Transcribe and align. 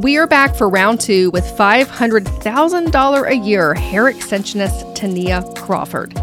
We 0.00 0.16
are 0.16 0.26
back 0.26 0.56
for 0.56 0.66
round 0.66 0.98
two 0.98 1.30
with 1.32 1.44
$500,000 1.44 3.28
a 3.28 3.36
year 3.36 3.74
hair 3.74 4.04
extensionist 4.04 4.94
Tania 4.94 5.44
Crawford. 5.56 6.14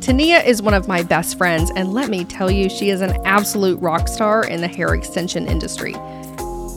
Tania 0.00 0.40
is 0.40 0.62
one 0.62 0.72
of 0.72 0.86
my 0.86 1.02
best 1.02 1.36
friends, 1.36 1.72
and 1.74 1.92
let 1.92 2.10
me 2.10 2.24
tell 2.24 2.48
you, 2.48 2.70
she 2.70 2.90
is 2.90 3.00
an 3.00 3.20
absolute 3.26 3.80
rock 3.80 4.06
star 4.06 4.44
in 4.44 4.60
the 4.60 4.68
hair 4.68 4.94
extension 4.94 5.48
industry. 5.48 5.96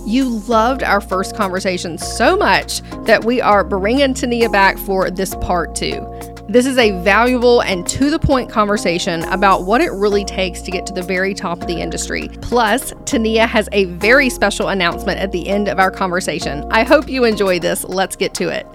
You 0.07 0.41
loved 0.47 0.81
our 0.81 0.99
first 0.99 1.35
conversation 1.35 1.99
so 1.99 2.35
much 2.35 2.81
that 3.05 3.23
we 3.23 3.39
are 3.39 3.63
bringing 3.63 4.15
Tania 4.15 4.49
back 4.49 4.79
for 4.79 5.12
this 5.12 5.35
part 5.42 5.76
two. 5.76 6.12
This 6.47 6.67
is 6.67 6.77
a 6.77 6.91
valuable 7.01 7.62
and 7.62 7.87
to 7.87 8.12
the 8.12 8.19
point 8.19 8.51
conversation 8.51 9.23
about 9.23 9.65
what 9.65 9.81
it 9.81 9.91
really 9.91 10.23
takes 10.23 10.62
to 10.62 10.69
get 10.69 10.85
to 10.85 10.94
the 10.94 11.01
very 11.01 11.33
top 11.33 11.59
of 11.59 11.67
the 11.67 11.81
industry. 11.81 12.29
Plus, 12.41 12.94
Tania 13.05 13.47
has 13.47 13.67
a 13.71 13.85
very 13.85 14.29
special 14.29 14.67
announcement 14.67 15.19
at 15.19 15.31
the 15.31 15.47
end 15.47 15.67
of 15.67 15.79
our 15.79 15.89
conversation. 15.89 16.63
I 16.70 16.84
hope 16.84 17.09
you 17.09 17.23
enjoy 17.23 17.58
this. 17.58 17.84
Let's 17.84 18.16
get 18.16 18.36
to 18.36 18.50
it. 18.50 18.67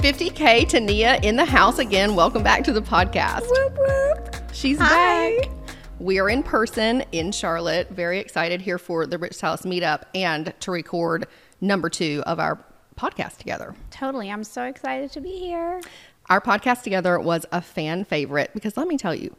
Fifty 0.00 0.30
K 0.30 0.64
Tania 0.64 1.20
in 1.22 1.36
the 1.36 1.44
house 1.44 1.78
again. 1.78 2.16
Welcome 2.16 2.42
back 2.42 2.64
to 2.64 2.72
the 2.72 2.82
podcast. 2.82 3.42
Whoop, 3.42 3.76
whoop. 3.78 4.34
She's 4.52 4.78
Hi. 4.78 5.36
back. 5.42 5.61
We 6.02 6.18
are 6.18 6.28
in 6.28 6.42
person 6.42 7.04
in 7.12 7.30
Charlotte. 7.30 7.90
Very 7.90 8.18
excited 8.18 8.60
here 8.60 8.76
for 8.76 9.06
the 9.06 9.18
Rich 9.18 9.40
House 9.40 9.62
meetup 9.62 10.02
and 10.16 10.52
to 10.58 10.72
record 10.72 11.28
number 11.60 11.88
two 11.88 12.24
of 12.26 12.40
our 12.40 12.58
podcast 12.96 13.36
together. 13.36 13.76
Totally. 13.92 14.28
I'm 14.28 14.42
so 14.42 14.64
excited 14.64 15.12
to 15.12 15.20
be 15.20 15.38
here. 15.38 15.80
Our 16.28 16.40
podcast 16.40 16.82
together 16.82 17.20
was 17.20 17.46
a 17.52 17.62
fan 17.62 18.04
favorite 18.04 18.50
because 18.52 18.76
let 18.76 18.88
me 18.88 18.98
tell 18.98 19.14
you, 19.14 19.36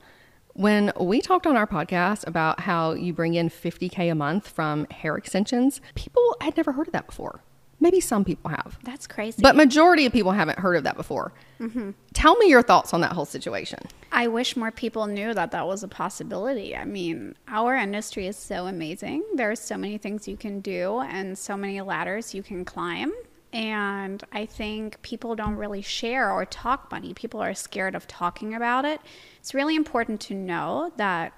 when 0.54 0.94
we 0.98 1.20
talked 1.20 1.46
on 1.46 1.58
our 1.58 1.68
podcast 1.68 2.26
about 2.26 2.62
how 2.62 2.94
you 2.94 3.12
bring 3.12 3.34
in 3.34 3.50
50K 3.50 4.10
a 4.10 4.16
month 4.16 4.48
from 4.48 4.86
hair 4.86 5.18
extensions, 5.18 5.82
people 5.96 6.38
had 6.40 6.56
never 6.56 6.72
heard 6.72 6.88
of 6.88 6.94
that 6.94 7.08
before. 7.08 7.42
Maybe 7.84 8.00
some 8.00 8.24
people 8.24 8.50
have, 8.50 8.80
That's 8.84 9.08
crazy. 9.08 9.42
but 9.42 9.58
majority 9.58 10.06
of 10.06 10.14
people 10.14 10.32
haven't 10.32 10.58
heard 10.58 10.78
of 10.78 10.86
that 10.86 10.96
before. 10.96 11.34
Mm-hmm. 11.60 11.92
Tell 12.14 12.38
me 12.38 12.48
your 12.48 12.62
thoughts 12.62 12.94
on 12.94 13.02
that 13.02 13.12
whole 13.12 13.26
situation. 13.26 13.80
I 14.10 14.28
wish 14.28 14.56
more 14.56 14.72
people 14.72 15.06
knew 15.06 15.34
that 15.34 15.52
that 15.52 15.68
was 15.68 15.84
a 15.84 15.90
possibility. 15.90 16.78
I 16.78 16.86
mean, 16.86 17.36
our 17.50 17.76
industry 17.76 18.26
is 18.26 18.38
so 18.38 18.68
amazing. 18.68 19.22
There 19.36 19.52
are 19.52 19.58
so 19.58 19.78
many 19.78 19.98
things 19.98 20.30
you 20.30 20.38
can 20.38 20.62
do 20.62 21.02
and 21.02 21.38
so 21.38 21.58
many 21.58 21.82
ladders 21.82 22.34
you 22.34 22.42
can 22.42 22.64
climb. 22.64 23.12
And 23.52 24.24
I 24.32 24.46
think 24.46 25.02
people 25.02 25.36
don't 25.36 25.58
really 25.58 25.82
share 25.82 26.32
or 26.32 26.46
talk 26.46 26.90
money. 26.90 27.14
People 27.14 27.42
are 27.42 27.54
scared 27.54 27.96
of 27.96 28.08
talking 28.08 28.56
about 28.56 28.86
it. 28.86 29.02
It's 29.40 29.54
really 29.54 29.76
important 29.76 30.22
to 30.22 30.36
know 30.36 30.94
that 30.96 31.34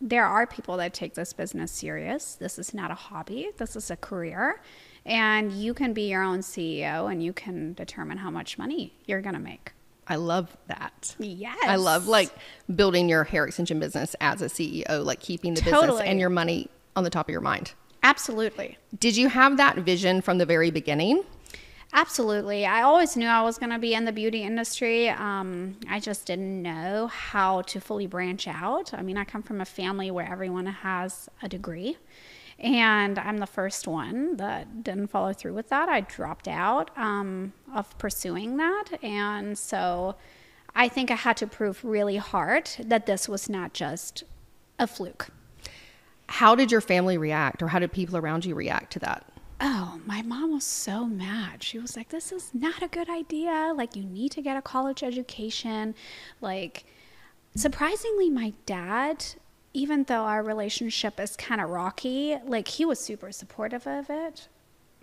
there 0.00 0.24
are 0.24 0.46
people 0.46 0.76
that 0.76 0.94
take 0.94 1.14
this 1.14 1.32
business 1.32 1.72
serious. 1.72 2.36
This 2.36 2.60
is 2.60 2.72
not 2.72 2.92
a 2.92 2.94
hobby, 2.94 3.50
this 3.56 3.74
is 3.74 3.90
a 3.90 3.96
career. 3.96 4.60
And 5.06 5.52
you 5.52 5.74
can 5.74 5.92
be 5.92 6.02
your 6.10 6.22
own 6.22 6.40
CEO 6.40 7.10
and 7.10 7.22
you 7.22 7.32
can 7.32 7.72
determine 7.74 8.18
how 8.18 8.30
much 8.30 8.58
money 8.58 8.94
you're 9.06 9.22
going 9.22 9.34
to 9.34 9.40
make. 9.40 9.72
I 10.06 10.16
love 10.16 10.56
that. 10.66 11.14
Yes. 11.18 11.56
I 11.62 11.76
love 11.76 12.08
like 12.08 12.30
building 12.74 13.08
your 13.08 13.24
hair 13.24 13.44
extension 13.44 13.78
business 13.78 14.16
as 14.20 14.42
a 14.42 14.46
CEO, 14.46 15.04
like 15.04 15.20
keeping 15.20 15.54
the 15.54 15.62
business 15.62 16.00
and 16.00 16.18
your 16.18 16.30
money 16.30 16.68
on 16.96 17.04
the 17.04 17.10
top 17.10 17.28
of 17.28 17.32
your 17.32 17.40
mind. 17.40 17.72
Absolutely. 18.02 18.76
Did 18.98 19.16
you 19.16 19.28
have 19.28 19.56
that 19.58 19.76
vision 19.76 20.20
from 20.20 20.38
the 20.38 20.46
very 20.46 20.70
beginning? 20.70 21.22
Absolutely. 21.92 22.66
I 22.66 22.82
always 22.82 23.16
knew 23.16 23.26
I 23.26 23.42
was 23.42 23.58
going 23.58 23.70
to 23.70 23.78
be 23.78 23.94
in 23.94 24.04
the 24.04 24.12
beauty 24.12 24.42
industry. 24.42 25.08
Um, 25.08 25.76
I 25.88 25.98
just 25.98 26.26
didn't 26.26 26.62
know 26.62 27.08
how 27.08 27.62
to 27.62 27.80
fully 27.80 28.06
branch 28.06 28.46
out. 28.46 28.94
I 28.94 29.02
mean, 29.02 29.16
I 29.16 29.24
come 29.24 29.42
from 29.42 29.60
a 29.60 29.64
family 29.64 30.10
where 30.10 30.30
everyone 30.30 30.66
has 30.66 31.28
a 31.42 31.48
degree, 31.48 31.96
and 32.60 33.18
I'm 33.18 33.38
the 33.38 33.46
first 33.46 33.88
one 33.88 34.36
that 34.36 34.84
didn't 34.84 35.08
follow 35.08 35.32
through 35.32 35.54
with 35.54 35.70
that. 35.70 35.88
I 35.88 36.02
dropped 36.02 36.46
out 36.46 36.96
um, 36.96 37.54
of 37.74 37.96
pursuing 37.98 38.58
that. 38.58 39.02
And 39.02 39.56
so 39.58 40.16
I 40.74 40.88
think 40.88 41.10
I 41.10 41.14
had 41.14 41.38
to 41.38 41.46
prove 41.46 41.82
really 41.84 42.18
hard 42.18 42.70
that 42.78 43.06
this 43.06 43.28
was 43.28 43.48
not 43.48 43.72
just 43.72 44.24
a 44.78 44.86
fluke. 44.86 45.28
How 46.28 46.54
did 46.54 46.70
your 46.70 46.82
family 46.82 47.16
react 47.16 47.62
or 47.62 47.68
how 47.68 47.78
did 47.78 47.92
people 47.92 48.16
around 48.16 48.44
you 48.44 48.54
react 48.54 48.92
to 48.92 48.98
that? 49.00 49.26
Oh, 49.62 50.00
my 50.06 50.22
mom 50.22 50.52
was 50.52 50.64
so 50.64 51.06
mad. 51.06 51.62
She 51.62 51.78
was 51.78 51.96
like, 51.96 52.08
This 52.08 52.32
is 52.32 52.50
not 52.54 52.82
a 52.82 52.88
good 52.88 53.10
idea. 53.10 53.74
Like, 53.76 53.94
you 53.94 54.04
need 54.04 54.32
to 54.32 54.42
get 54.42 54.56
a 54.56 54.62
college 54.62 55.02
education. 55.02 55.94
Like, 56.40 56.84
surprisingly, 57.54 58.30
my 58.30 58.54
dad, 58.64 59.24
even 59.72 60.04
though 60.04 60.22
our 60.24 60.42
relationship 60.42 61.20
is 61.20 61.36
kind 61.36 61.60
of 61.60 61.70
rocky, 61.70 62.36
like, 62.44 62.68
he 62.68 62.84
was 62.84 62.98
super 62.98 63.30
supportive 63.32 63.86
of 63.86 64.10
it. 64.10 64.48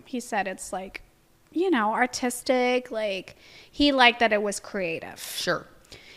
He 0.04 0.20
said 0.20 0.46
it's 0.46 0.72
like, 0.72 1.02
you 1.52 1.70
know, 1.70 1.92
artistic. 1.94 2.90
Like, 2.90 3.36
he 3.70 3.92
liked 3.92 4.20
that 4.20 4.32
it 4.32 4.42
was 4.42 4.60
creative 4.60 5.18
Sure. 5.20 5.66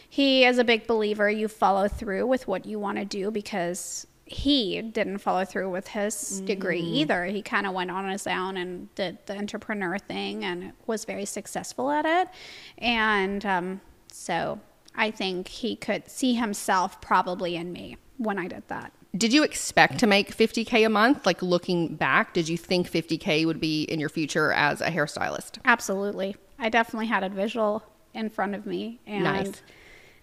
he 0.10 0.44
is 0.46 0.58
a 0.58 0.64
big 0.64 0.88
believer 0.88 1.30
you 1.30 1.48
follow 1.48 1.88
through 1.88 2.28
with 2.28 2.48
what 2.48 2.66
you 2.66 2.78
want 2.80 2.98
to 2.98 3.06
do 3.06 3.32
because 3.32 4.06
he 4.26 4.82
didn't 4.82 5.18
follow 5.18 5.44
through 5.44 5.70
with 5.70 5.88
his 5.90 6.40
degree 6.42 6.80
either. 6.80 7.26
He 7.26 7.42
kind 7.42 7.66
of 7.68 7.74
went 7.74 7.92
on 7.92 8.10
his 8.10 8.26
own 8.28 8.56
and 8.56 8.94
did 8.96 9.18
the 9.26 9.38
entrepreneur 9.38 9.98
thing 9.98 10.46
and 10.46 10.72
was 10.88 11.04
very 11.04 11.26
successful 11.26 11.92
at 11.92 12.06
it. 12.06 12.30
And 12.78 13.46
um, 13.46 13.82
so 14.10 14.60
I 14.96 15.12
think 15.12 15.50
he 15.50 15.76
could 15.76 16.10
see 16.10 16.34
himself 16.36 17.02
probably 17.02 17.58
in 17.58 17.74
me 17.74 17.98
when 18.22 18.38
I 18.38 18.48
did 18.48 18.64
that. 18.68 18.94
Did 19.18 19.34
you 19.34 19.44
expect 19.44 20.00
to 20.00 20.08
make 20.08 20.36
50K 20.36 20.86
a 20.86 20.90
month? 20.90 21.26
Like 21.26 21.42
looking 21.42 21.96
back, 21.96 22.34
did 22.34 22.48
you 22.48 22.58
think 22.58 22.90
50K 22.90 23.46
would 23.46 23.60
be 23.60 23.84
in 23.84 24.00
your 24.00 24.10
future 24.10 24.54
as 24.54 24.80
a 24.80 24.90
hairstylist? 24.90 25.58
Absolutely. 25.66 26.36
I 26.58 26.70
definitely 26.70 27.08
had 27.08 27.24
a 27.24 27.30
visual 27.30 27.84
in 28.14 28.30
front 28.30 28.56
of 28.56 28.66
me 28.66 29.00
and 29.08 29.24
Nice. 29.24 29.62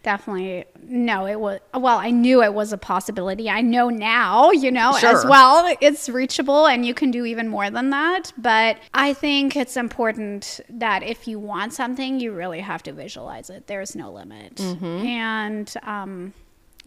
definitely 0.03 0.65
no 0.83 1.27
it 1.27 1.41
was 1.41 1.59
well 1.75 1.99
I 1.99 2.11
knew 2.11 2.43
it 2.43 2.55
was 2.55 2.73
a 2.73 2.79
possibility. 2.79 3.51
I 3.51 3.61
know 3.63 3.89
now, 3.89 4.51
you 4.53 4.71
know, 4.71 4.93
as 5.03 5.25
well 5.27 5.75
it's 5.81 6.09
reachable 6.09 6.67
and 6.67 6.87
you 6.87 6.95
can 6.95 7.11
do 7.11 7.25
even 7.25 7.49
more 7.49 7.71
than 7.71 7.91
that, 7.91 8.33
but 8.39 8.79
I 8.95 9.13
think 9.15 9.57
it's 9.57 9.77
important 9.77 10.61
that 10.71 11.03
if 11.03 11.27
you 11.27 11.39
want 11.39 11.73
something, 11.73 12.21
you 12.21 12.33
really 12.33 12.61
have 12.61 12.83
to 12.85 12.93
visualize 12.93 13.51
it. 13.51 13.67
There's 13.67 13.97
no 13.97 14.13
limit. 14.13 14.55
Mm-hmm. 14.57 14.85
And 15.07 15.75
um 15.83 16.35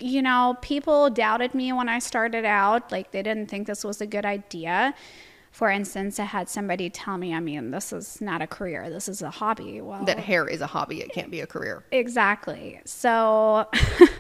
you 0.01 0.22
know, 0.22 0.57
people 0.62 1.09
doubted 1.09 1.53
me 1.53 1.72
when 1.73 1.88
I 1.89 2.00
started 2.00 2.45
out. 2.45 2.91
Like, 2.91 3.12
they 3.12 3.22
didn't 3.23 3.47
think 3.47 3.67
this 3.67 3.84
was 3.84 4.01
a 4.01 4.07
good 4.07 4.25
idea. 4.25 4.94
For 5.51 5.69
instance, 5.69 6.17
I 6.17 6.23
had 6.23 6.47
somebody 6.47 6.89
tell 6.89 7.17
me, 7.17 7.34
I 7.35 7.41
mean, 7.41 7.72
this 7.72 7.91
is 7.91 8.22
not 8.22 8.41
a 8.41 8.47
career, 8.47 8.89
this 8.89 9.09
is 9.09 9.22
a 9.22 9.29
hobby. 9.29 9.81
Well, 9.81 10.06
That 10.06 10.17
hair 10.17 10.47
is 10.47 10.62
a 10.62 10.67
hobby, 10.67 11.01
it 11.01 11.12
can't 11.12 11.29
be 11.29 11.41
a 11.41 11.45
career. 11.47 11.84
exactly. 11.91 12.79
So 12.85 13.67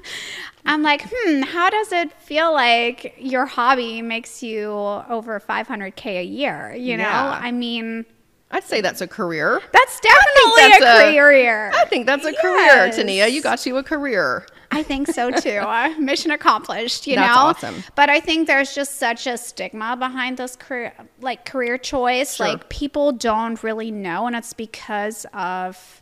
I'm 0.65 0.83
like, 0.83 1.03
hmm, 1.09 1.41
how 1.43 1.69
does 1.69 1.91
it 1.93 2.11
feel 2.13 2.51
like 2.53 3.15
your 3.17 3.45
hobby 3.45 4.01
makes 4.01 4.43
you 4.43 4.71
over 4.71 5.39
500K 5.39 6.19
a 6.19 6.23
year? 6.23 6.75
You 6.77 6.97
know, 6.97 7.03
Yeah. 7.03 7.39
I 7.41 7.51
mean, 7.51 8.05
I'd 8.51 8.65
say 8.65 8.81
that's 8.81 8.99
a 8.99 9.07
career. 9.07 9.61
that's 9.71 9.99
definitely 10.01 10.51
that's 10.57 10.83
a, 10.83 11.09
a- 11.09 11.15
career. 11.17 11.71
I 11.73 11.85
think 11.85 12.05
that's 12.05 12.25
a 12.25 12.33
career, 12.33 12.55
Yes. 12.87 12.95
Tania. 12.97 13.27
You 13.27 13.41
got 13.41 13.65
you 13.65 13.77
a 13.77 13.83
career. 13.83 14.45
I 14.71 14.83
think 14.83 15.07
so 15.07 15.31
too. 15.31 15.49
Uh, 15.71 15.93
mission 15.99 16.31
accomplished, 16.31 17.07
you 17.07 17.15
That's 17.15 17.35
know. 17.35 17.41
awesome. 17.43 17.83
But 17.95 18.09
I 18.09 18.19
think 18.19 18.47
there's 18.47 18.75
just 18.75 18.97
such 18.97 19.25
a 19.25 19.37
stigma 19.37 19.95
behind 19.95 20.37
this 20.37 20.55
career, 20.55 20.93
like 21.21 21.45
career 21.45 21.77
choice. 21.77 22.35
Sure. 22.35 22.47
Like 22.47 22.69
people 22.69 23.11
don't 23.11 23.61
really 23.63 23.89
know, 23.91 24.27
and 24.27 24.35
it's 24.35 24.53
because 24.53 25.25
of, 25.33 26.01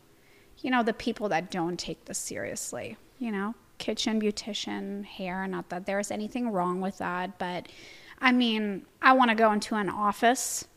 you 0.60 0.72
know, 0.72 0.82
the 0.84 0.94
people 0.94 1.30
that 1.30 1.52
don't 1.52 1.78
take 1.78 2.06
this 2.06 2.18
seriously. 2.18 2.98
You 3.20 3.32
know, 3.32 3.54
kitchen, 3.78 4.22
beautician, 4.22 5.06
hair. 5.06 5.46
Not 5.48 5.70
that 5.70 5.86
there's 5.86 6.10
anything 6.10 6.50
wrong 6.50 6.82
with 6.82 6.98
that, 7.00 7.38
but 7.38 7.68
I 8.20 8.32
mean, 8.32 8.86
I 9.02 9.14
want 9.14 9.30
to 9.30 9.36
go 9.36 9.52
into 9.52 9.76
an 9.76 9.90
office 9.90 10.68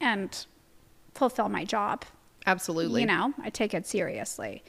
and 0.00 0.46
fulfill 1.14 1.48
my 1.48 1.64
job. 1.64 2.04
Absolutely. 2.46 3.02
You 3.02 3.06
know, 3.06 3.34
I 3.42 3.50
take 3.50 3.74
it 3.74 3.86
seriously. 3.86 4.62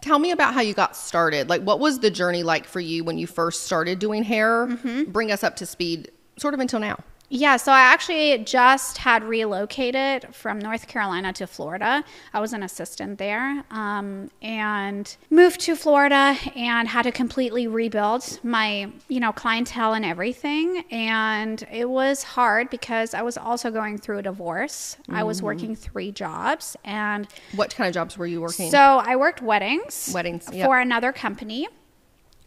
Tell 0.00 0.18
me 0.18 0.30
about 0.30 0.54
how 0.54 0.60
you 0.60 0.74
got 0.74 0.96
started. 0.96 1.48
Like, 1.48 1.62
what 1.62 1.80
was 1.80 2.00
the 2.00 2.10
journey 2.10 2.42
like 2.42 2.66
for 2.66 2.80
you 2.80 3.04
when 3.04 3.18
you 3.18 3.26
first 3.26 3.64
started 3.64 3.98
doing 3.98 4.22
hair? 4.22 4.66
Mm-hmm. 4.66 5.10
Bring 5.10 5.32
us 5.32 5.42
up 5.42 5.56
to 5.56 5.66
speed, 5.66 6.10
sort 6.38 6.54
of 6.54 6.60
until 6.60 6.80
now. 6.80 6.98
Yeah, 7.30 7.58
so 7.58 7.72
I 7.72 7.80
actually 7.80 8.38
just 8.38 8.96
had 8.98 9.22
relocated 9.22 10.34
from 10.34 10.58
North 10.58 10.88
Carolina 10.88 11.32
to 11.34 11.46
Florida. 11.46 12.02
I 12.32 12.40
was 12.40 12.54
an 12.54 12.62
assistant 12.62 13.18
there 13.18 13.64
um, 13.70 14.30
and 14.40 15.14
moved 15.28 15.60
to 15.60 15.76
Florida 15.76 16.36
and 16.56 16.88
had 16.88 17.02
to 17.02 17.12
completely 17.12 17.66
rebuild 17.66 18.40
my, 18.42 18.90
you 19.08 19.20
know, 19.20 19.32
clientele 19.32 19.92
and 19.92 20.06
everything. 20.06 20.84
And 20.90 21.62
it 21.70 21.90
was 21.90 22.22
hard 22.22 22.70
because 22.70 23.12
I 23.12 23.20
was 23.20 23.36
also 23.36 23.70
going 23.70 23.98
through 23.98 24.18
a 24.18 24.22
divorce. 24.22 24.96
I 25.10 25.22
was 25.22 25.42
working 25.42 25.76
three 25.76 26.10
jobs 26.12 26.76
and 26.84 27.28
What 27.54 27.74
kind 27.74 27.88
of 27.88 27.94
jobs 27.94 28.16
were 28.16 28.26
you 28.26 28.40
working? 28.40 28.70
so 28.70 28.78
I 29.04 29.16
worked 29.16 29.42
weddings. 29.42 30.10
Weddings, 30.14 30.48
for 30.48 30.78
another 30.78 31.12
company. 31.12 31.68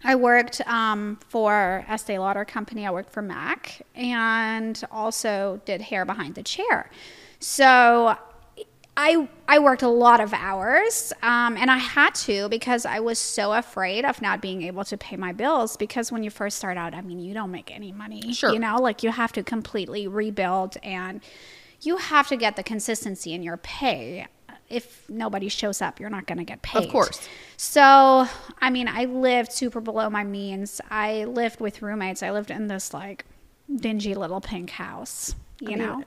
I 0.03 0.15
worked 0.15 0.61
um, 0.67 1.19
for 1.27 1.85
Estee 1.87 2.17
Lauder 2.17 2.45
Company. 2.45 2.85
I 2.85 2.91
worked 2.91 3.11
for 3.11 3.21
MAC 3.21 3.85
and 3.95 4.81
also 4.91 5.61
did 5.65 5.81
hair 5.81 6.05
behind 6.05 6.35
the 6.35 6.43
chair. 6.43 6.89
So 7.39 8.17
I 8.97 9.27
I 9.47 9.59
worked 9.59 9.83
a 9.83 9.87
lot 9.87 10.19
of 10.19 10.33
hours, 10.33 11.13
um, 11.21 11.55
and 11.55 11.71
I 11.71 11.77
had 11.77 12.13
to 12.15 12.49
because 12.49 12.85
I 12.85 12.99
was 12.99 13.19
so 13.19 13.53
afraid 13.53 14.05
of 14.05 14.21
not 14.21 14.41
being 14.41 14.63
able 14.63 14.83
to 14.85 14.97
pay 14.97 15.15
my 15.15 15.31
bills. 15.31 15.77
Because 15.77 16.11
when 16.11 16.23
you 16.23 16.29
first 16.29 16.57
start 16.57 16.77
out, 16.77 16.93
I 16.93 17.01
mean, 17.01 17.19
you 17.19 17.33
don't 17.33 17.51
make 17.51 17.71
any 17.73 17.91
money. 17.91 18.33
Sure. 18.33 18.51
You 18.51 18.59
know, 18.59 18.77
like 18.77 19.01
you 19.01 19.11
have 19.11 19.31
to 19.33 19.43
completely 19.43 20.07
rebuild, 20.07 20.77
and 20.83 21.21
you 21.81 21.97
have 21.97 22.27
to 22.27 22.35
get 22.35 22.57
the 22.57 22.63
consistency 22.63 23.33
in 23.33 23.43
your 23.43 23.57
pay. 23.57 24.27
If 24.71 25.09
nobody 25.09 25.49
shows 25.49 25.81
up, 25.81 25.99
you're 25.99 26.09
not 26.09 26.27
going 26.27 26.37
to 26.37 26.43
get 26.43 26.61
paid. 26.61 26.85
Of 26.85 26.91
course. 26.91 27.27
So, 27.57 28.27
I 28.61 28.69
mean, 28.69 28.87
I 28.87 29.05
lived 29.05 29.51
super 29.51 29.81
below 29.81 30.09
my 30.09 30.23
means. 30.23 30.79
I 30.89 31.25
lived 31.25 31.59
with 31.59 31.81
roommates. 31.81 32.23
I 32.23 32.31
lived 32.31 32.51
in 32.51 32.67
this 32.67 32.93
like 32.93 33.25
dingy 33.73 34.15
little 34.15 34.41
pink 34.41 34.71
house. 34.71 35.35
You 35.59 35.67
mean, 35.69 35.77
know. 35.79 36.03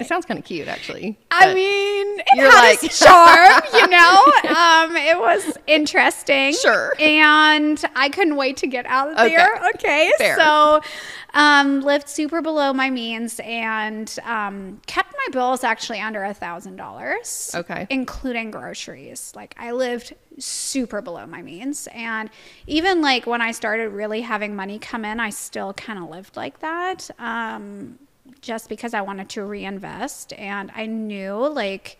It 0.00 0.06
sounds 0.06 0.24
kind 0.26 0.38
of 0.38 0.44
cute, 0.44 0.68
actually. 0.68 1.18
I 1.30 1.52
mean, 1.54 2.18
it 2.18 2.26
You're 2.34 2.50
had 2.50 2.70
like- 2.70 2.82
its 2.84 2.98
charm, 2.98 3.62
you 3.74 3.86
know. 3.88 4.24
Um, 4.56 4.96
it 4.96 5.18
was 5.18 5.56
interesting, 5.66 6.54
Sure. 6.54 6.94
and 6.98 7.82
I 7.94 8.08
couldn't 8.08 8.36
wait 8.36 8.56
to 8.58 8.66
get 8.66 8.86
out 8.86 9.08
of 9.12 9.18
Okay. 9.18 9.36
there. 9.36 9.60
Okay, 9.74 10.10
Fair. 10.18 10.36
so 10.36 10.80
um, 11.34 11.80
lived 11.82 12.08
super 12.08 12.40
below 12.42 12.72
my 12.72 12.90
means 12.90 13.40
and 13.44 14.18
um, 14.24 14.80
kept 14.86 15.12
my 15.12 15.26
bills 15.32 15.62
actually 15.62 16.00
under 16.00 16.24
a 16.24 16.34
thousand 16.34 16.76
dollars. 16.76 17.52
Okay. 17.54 17.86
including 17.90 18.50
groceries. 18.50 19.32
Like 19.36 19.54
I 19.58 19.72
lived 19.72 20.14
super 20.38 21.00
below 21.02 21.26
my 21.26 21.42
means, 21.42 21.86
and 21.94 22.30
even 22.66 23.02
like 23.02 23.26
when 23.26 23.40
I 23.42 23.52
started 23.52 23.90
really 23.90 24.22
having 24.22 24.56
money 24.56 24.78
come 24.78 25.04
in, 25.04 25.20
I 25.20 25.30
still 25.30 25.72
kind 25.74 25.98
of 26.02 26.08
lived 26.08 26.36
like 26.36 26.58
that. 26.60 27.08
Um, 27.18 27.98
just 28.40 28.68
because 28.68 28.94
I 28.94 29.00
wanted 29.02 29.28
to 29.30 29.44
reinvest. 29.44 30.32
And 30.34 30.70
I 30.74 30.86
knew 30.86 31.34
like 31.34 31.98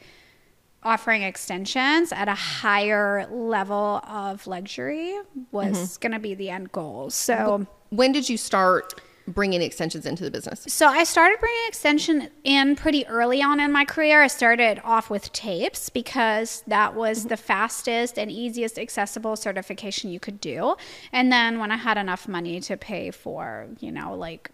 offering 0.84 1.23
extensions 1.23 2.12
at 2.12 2.29
a 2.29 2.34
higher 2.34 3.26
level 3.31 4.00
of 4.08 4.46
luxury 4.46 5.17
was 5.50 5.76
mm-hmm. 5.76 6.00
going 6.00 6.12
to 6.12 6.19
be 6.19 6.34
the 6.34 6.50
end 6.50 6.73
goal. 6.73 7.11
So, 7.11 7.67
When 7.90 8.12
did 8.12 8.29
you 8.29 8.37
start 8.37 9.00
bringing 9.29 9.62
extensions 9.62 10.05
into 10.05 10.25
the 10.25 10.31
business? 10.32 10.64
so 10.67 10.88
I 10.88 11.05
started 11.05 11.38
bringing 11.38 11.62
extension 11.69 12.29
in 12.43 12.75
pretty 12.75 13.06
early 13.06 13.40
on 13.40 13.61
in 13.61 13.70
my 13.70 13.84
career. 13.84 14.23
I 14.23 14.26
started 14.26 14.81
off 14.82 15.11
with 15.11 15.32
tapes 15.32 15.88
because 15.88 16.64
that 16.67 16.94
was 16.94 17.20
mm-hmm. 17.20 17.29
the 17.29 17.37
fastest 17.37 18.19
and 18.19 18.31
easiest 18.31 18.79
accessible 18.79 19.37
certification 19.37 20.11
you 20.11 20.19
could 20.19 20.40
do. 20.40 20.75
And 21.12 21.31
then 21.31 21.61
when 21.61 21.70
I 21.70 21.76
had 21.76 21.96
enough 21.96 22.26
money 22.26 22.61
to 22.62 22.76
pay 22.76 23.12
for, 23.12 23.69
you 23.79 23.93
know, 23.93 24.17
like 24.17 24.50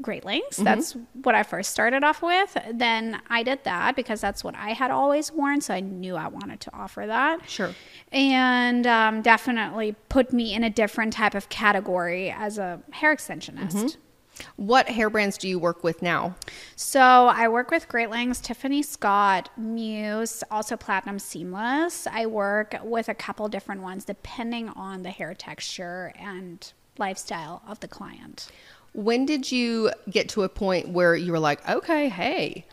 Great 0.00 0.24
Lengths, 0.24 0.56
that's 0.56 0.96
what 1.22 1.34
I 1.34 1.42
first 1.42 1.70
started 1.70 2.02
off 2.04 2.22
with. 2.22 2.56
Then 2.72 3.20
I 3.28 3.42
did 3.42 3.64
that 3.64 3.96
because 3.96 4.20
that's 4.20 4.42
what 4.42 4.54
I 4.54 4.70
had 4.70 4.90
always 4.90 5.30
worn. 5.32 5.60
So 5.60 5.74
I 5.74 5.80
knew 5.80 6.16
I 6.16 6.28
wanted 6.28 6.60
to 6.60 6.74
offer 6.74 7.06
that 7.06 7.48
Sure. 7.48 7.74
and 8.12 8.86
um, 8.86 9.22
definitely 9.22 9.94
put 10.08 10.32
me 10.32 10.54
in 10.54 10.64
a 10.64 10.70
different 10.70 11.12
type 11.12 11.34
of 11.34 11.48
category 11.48 12.30
as 12.30 12.58
a 12.58 12.80
hair 12.92 13.14
extensionist. 13.14 13.96
What 14.56 14.88
hair 14.88 15.10
brands 15.10 15.36
do 15.36 15.48
you 15.48 15.58
work 15.58 15.84
with 15.84 16.00
now? 16.00 16.34
So 16.74 17.00
I 17.00 17.48
work 17.48 17.70
with 17.70 17.88
Great 17.88 18.08
Lengths, 18.08 18.40
Tiffany 18.40 18.82
Scott, 18.82 19.50
Muse, 19.58 20.42
also 20.50 20.78
Platinum 20.78 21.18
Seamless. 21.18 22.06
I 22.06 22.24
work 22.24 22.74
with 22.82 23.10
a 23.10 23.14
couple 23.14 23.46
different 23.50 23.82
ones 23.82 24.06
depending 24.06 24.70
on 24.70 25.02
the 25.02 25.10
hair 25.10 25.34
texture 25.34 26.12
and 26.18 26.72
lifestyle 26.96 27.60
of 27.68 27.80
the 27.80 27.88
client. 27.88 28.48
When 28.92 29.24
did 29.26 29.50
you 29.52 29.90
get 30.08 30.28
to 30.30 30.42
a 30.42 30.48
point 30.48 30.88
where 30.88 31.14
you 31.14 31.32
were 31.32 31.38
like, 31.38 31.66
okay, 31.68 32.08
hey, 32.08 32.66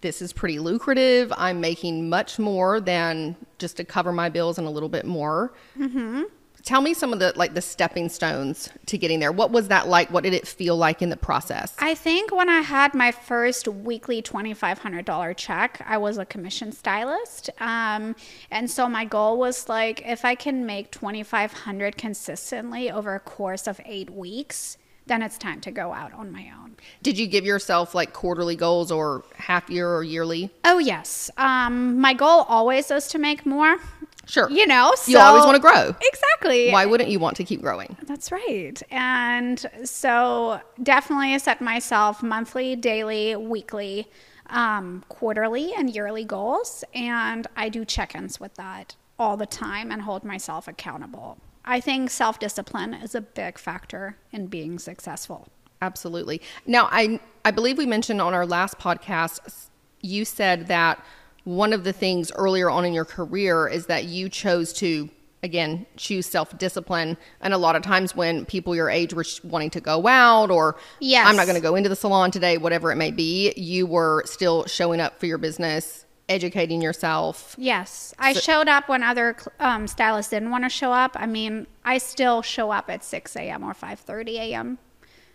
this 0.00 0.22
is 0.22 0.32
pretty 0.32 0.58
lucrative. 0.58 1.32
I'm 1.36 1.60
making 1.60 2.08
much 2.08 2.38
more 2.38 2.80
than 2.80 3.36
just 3.58 3.76
to 3.76 3.84
cover 3.84 4.12
my 4.12 4.28
bills 4.28 4.58
and 4.58 4.66
a 4.66 4.70
little 4.70 4.88
bit 4.88 5.04
more. 5.04 5.52
Mm-hmm. 5.78 6.22
Tell 6.64 6.80
me 6.80 6.94
some 6.94 7.12
of 7.12 7.18
the 7.18 7.34
like 7.36 7.52
the 7.52 7.60
stepping 7.60 8.08
stones 8.08 8.70
to 8.86 8.96
getting 8.96 9.20
there. 9.20 9.32
What 9.32 9.50
was 9.50 9.68
that 9.68 9.86
like? 9.86 10.10
What 10.10 10.24
did 10.24 10.32
it 10.32 10.48
feel 10.48 10.78
like 10.78 11.02
in 11.02 11.10
the 11.10 11.16
process? 11.16 11.76
I 11.78 11.94
think 11.94 12.34
when 12.34 12.48
I 12.48 12.62
had 12.62 12.94
my 12.94 13.12
first 13.12 13.68
weekly 13.68 14.22
$2,500 14.22 15.36
check, 15.36 15.84
I 15.86 15.98
was 15.98 16.16
a 16.16 16.24
commission 16.24 16.72
stylist. 16.72 17.50
Um, 17.60 18.16
and 18.50 18.70
so 18.70 18.88
my 18.88 19.04
goal 19.04 19.36
was 19.36 19.68
like, 19.68 20.00
if 20.06 20.24
I 20.24 20.34
can 20.34 20.64
make 20.64 20.90
2500 20.90 21.98
consistently 21.98 22.90
over 22.90 23.14
a 23.14 23.20
course 23.20 23.66
of 23.66 23.78
eight 23.84 24.08
weeks, 24.08 24.78
then 25.06 25.22
it's 25.22 25.38
time 25.38 25.60
to 25.62 25.70
go 25.70 25.92
out 25.92 26.12
on 26.14 26.32
my 26.32 26.50
own. 26.60 26.76
Did 27.02 27.18
you 27.18 27.26
give 27.26 27.44
yourself 27.44 27.94
like 27.94 28.12
quarterly 28.12 28.56
goals 28.56 28.90
or 28.90 29.24
half 29.36 29.68
year 29.70 29.94
or 29.94 30.02
yearly? 30.02 30.50
Oh, 30.64 30.78
yes. 30.78 31.30
Um, 31.36 32.00
my 32.00 32.14
goal 32.14 32.44
always 32.48 32.90
is 32.90 33.06
to 33.08 33.18
make 33.18 33.44
more. 33.44 33.78
Sure. 34.26 34.48
You 34.50 34.66
know, 34.66 34.92
so 34.96 35.12
You 35.12 35.18
always 35.18 35.44
wanna 35.44 35.58
grow. 35.58 35.94
Exactly. 36.00 36.70
Why 36.70 36.86
wouldn't 36.86 37.10
you 37.10 37.18
want 37.18 37.36
to 37.36 37.44
keep 37.44 37.60
growing? 37.60 37.96
That's 38.04 38.32
right. 38.32 38.82
And 38.90 39.64
so 39.84 40.60
definitely 40.82 41.38
set 41.38 41.60
myself 41.60 42.22
monthly, 42.22 42.74
daily, 42.76 43.36
weekly, 43.36 44.06
um, 44.46 45.04
quarterly, 45.08 45.72
and 45.76 45.94
yearly 45.94 46.24
goals. 46.24 46.84
And 46.94 47.46
I 47.56 47.68
do 47.68 47.84
check 47.84 48.14
ins 48.14 48.40
with 48.40 48.54
that 48.54 48.96
all 49.18 49.36
the 49.36 49.46
time 49.46 49.92
and 49.92 50.02
hold 50.02 50.24
myself 50.24 50.68
accountable. 50.68 51.38
I 51.64 51.80
think 51.80 52.10
self 52.10 52.38
discipline 52.38 52.94
is 52.94 53.14
a 53.14 53.20
big 53.20 53.58
factor 53.58 54.16
in 54.32 54.46
being 54.46 54.78
successful. 54.78 55.48
Absolutely. 55.82 56.40
Now, 56.66 56.88
I 56.90 57.20
I 57.44 57.50
believe 57.50 57.78
we 57.78 57.86
mentioned 57.86 58.20
on 58.20 58.34
our 58.34 58.46
last 58.46 58.78
podcast, 58.78 59.68
you 60.00 60.24
said 60.24 60.68
that 60.68 61.04
one 61.44 61.72
of 61.72 61.84
the 61.84 61.92
things 61.92 62.32
earlier 62.32 62.70
on 62.70 62.84
in 62.84 62.94
your 62.94 63.04
career 63.04 63.68
is 63.68 63.86
that 63.86 64.04
you 64.04 64.28
chose 64.28 64.72
to 64.74 65.10
again 65.42 65.84
choose 65.96 66.26
self 66.26 66.56
discipline, 66.58 67.16
and 67.40 67.52
a 67.52 67.58
lot 67.58 67.76
of 67.76 67.82
times 67.82 68.16
when 68.16 68.46
people 68.46 68.74
your 68.74 68.88
age 68.88 69.12
were 69.12 69.24
wanting 69.42 69.70
to 69.70 69.80
go 69.80 70.06
out 70.06 70.50
or 70.50 70.76
Yes. 71.00 71.26
I'm 71.26 71.36
not 71.36 71.46
going 71.46 71.56
to 71.56 71.62
go 71.62 71.74
into 71.76 71.88
the 71.88 71.96
salon 71.96 72.30
today, 72.30 72.56
whatever 72.58 72.90
it 72.92 72.96
may 72.96 73.10
be, 73.10 73.52
you 73.56 73.86
were 73.86 74.22
still 74.26 74.66
showing 74.66 75.00
up 75.00 75.20
for 75.20 75.26
your 75.26 75.38
business, 75.38 76.03
educating 76.28 76.80
yourself. 76.80 77.54
Yes, 77.58 78.14
I 78.18 78.32
showed 78.32 78.68
up 78.68 78.88
when 78.88 79.02
other 79.02 79.36
um, 79.60 79.86
stylists 79.86 80.30
didn't 80.30 80.50
want 80.50 80.64
to 80.64 80.70
show 80.70 80.92
up. 80.92 81.16
I 81.18 81.26
mean, 81.26 81.66
I 81.84 81.98
still 81.98 82.42
show 82.42 82.70
up 82.70 82.88
at 82.90 83.04
6 83.04 83.36
a.m. 83.36 83.62
or 83.62 83.74
5:30 83.74 84.28
a.m. 84.38 84.78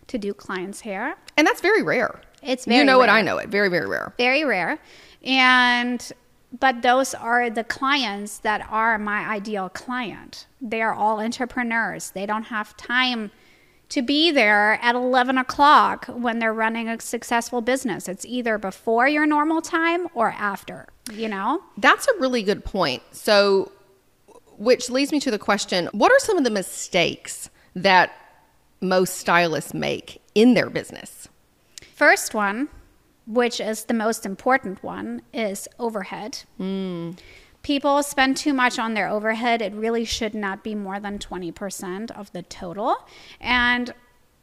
to 0.08 0.18
do 0.18 0.34
clients' 0.34 0.80
hair. 0.80 1.16
And 1.36 1.46
that's 1.46 1.60
very 1.60 1.82
rare. 1.82 2.20
It's 2.42 2.64
very 2.64 2.78
you 2.78 2.84
know 2.84 3.02
it, 3.02 3.08
I 3.08 3.22
know 3.22 3.38
it. 3.38 3.48
Very, 3.48 3.68
very 3.68 3.86
rare. 3.86 4.14
very 4.16 4.44
rare 4.44 4.78
and 5.22 6.12
but 6.58 6.82
those 6.82 7.14
are 7.14 7.48
the 7.48 7.62
clients 7.62 8.38
that 8.38 8.66
are 8.70 8.98
my 8.98 9.28
ideal 9.28 9.68
client 9.68 10.46
they 10.60 10.80
are 10.82 10.94
all 10.94 11.20
entrepreneurs 11.20 12.10
they 12.10 12.26
don't 12.26 12.44
have 12.44 12.76
time 12.76 13.30
to 13.90 14.02
be 14.02 14.30
there 14.30 14.78
at 14.82 14.94
11 14.94 15.38
o'clock 15.38 16.06
when 16.06 16.38
they're 16.38 16.54
running 16.54 16.88
a 16.88 17.00
successful 17.00 17.60
business 17.60 18.08
it's 18.08 18.24
either 18.24 18.58
before 18.58 19.06
your 19.06 19.26
normal 19.26 19.60
time 19.60 20.08
or 20.14 20.30
after 20.30 20.86
you 21.12 21.28
know 21.28 21.62
That's 21.78 22.06
a 22.06 22.12
really 22.18 22.42
good 22.42 22.64
point. 22.64 23.02
So, 23.12 23.72
which 24.58 24.90
leads 24.90 25.12
me 25.12 25.20
to 25.20 25.30
the 25.30 25.38
question 25.38 25.88
what 25.92 26.12
are 26.12 26.18
some 26.18 26.36
of 26.38 26.44
the 26.44 26.50
mistakes 26.50 27.50
that 27.74 28.12
most 28.80 29.16
stylists 29.16 29.74
make 29.74 30.20
in 30.34 30.54
their 30.54 30.70
business? 30.70 31.28
First 31.94 32.34
one, 32.34 32.68
which 33.26 33.60
is 33.60 33.84
the 33.84 33.94
most 33.94 34.24
important 34.24 34.82
one, 34.82 35.22
is 35.32 35.68
overhead. 35.78 36.42
Hmm. 36.56 37.12
People 37.62 38.02
spend 38.02 38.36
too 38.36 38.54
much 38.54 38.78
on 38.78 38.94
their 38.94 39.08
overhead. 39.08 39.60
It 39.60 39.74
really 39.74 40.04
should 40.04 40.34
not 40.34 40.64
be 40.64 40.74
more 40.74 40.98
than 40.98 41.18
20% 41.18 42.10
of 42.10 42.32
the 42.32 42.42
total. 42.42 43.06
And 43.40 43.92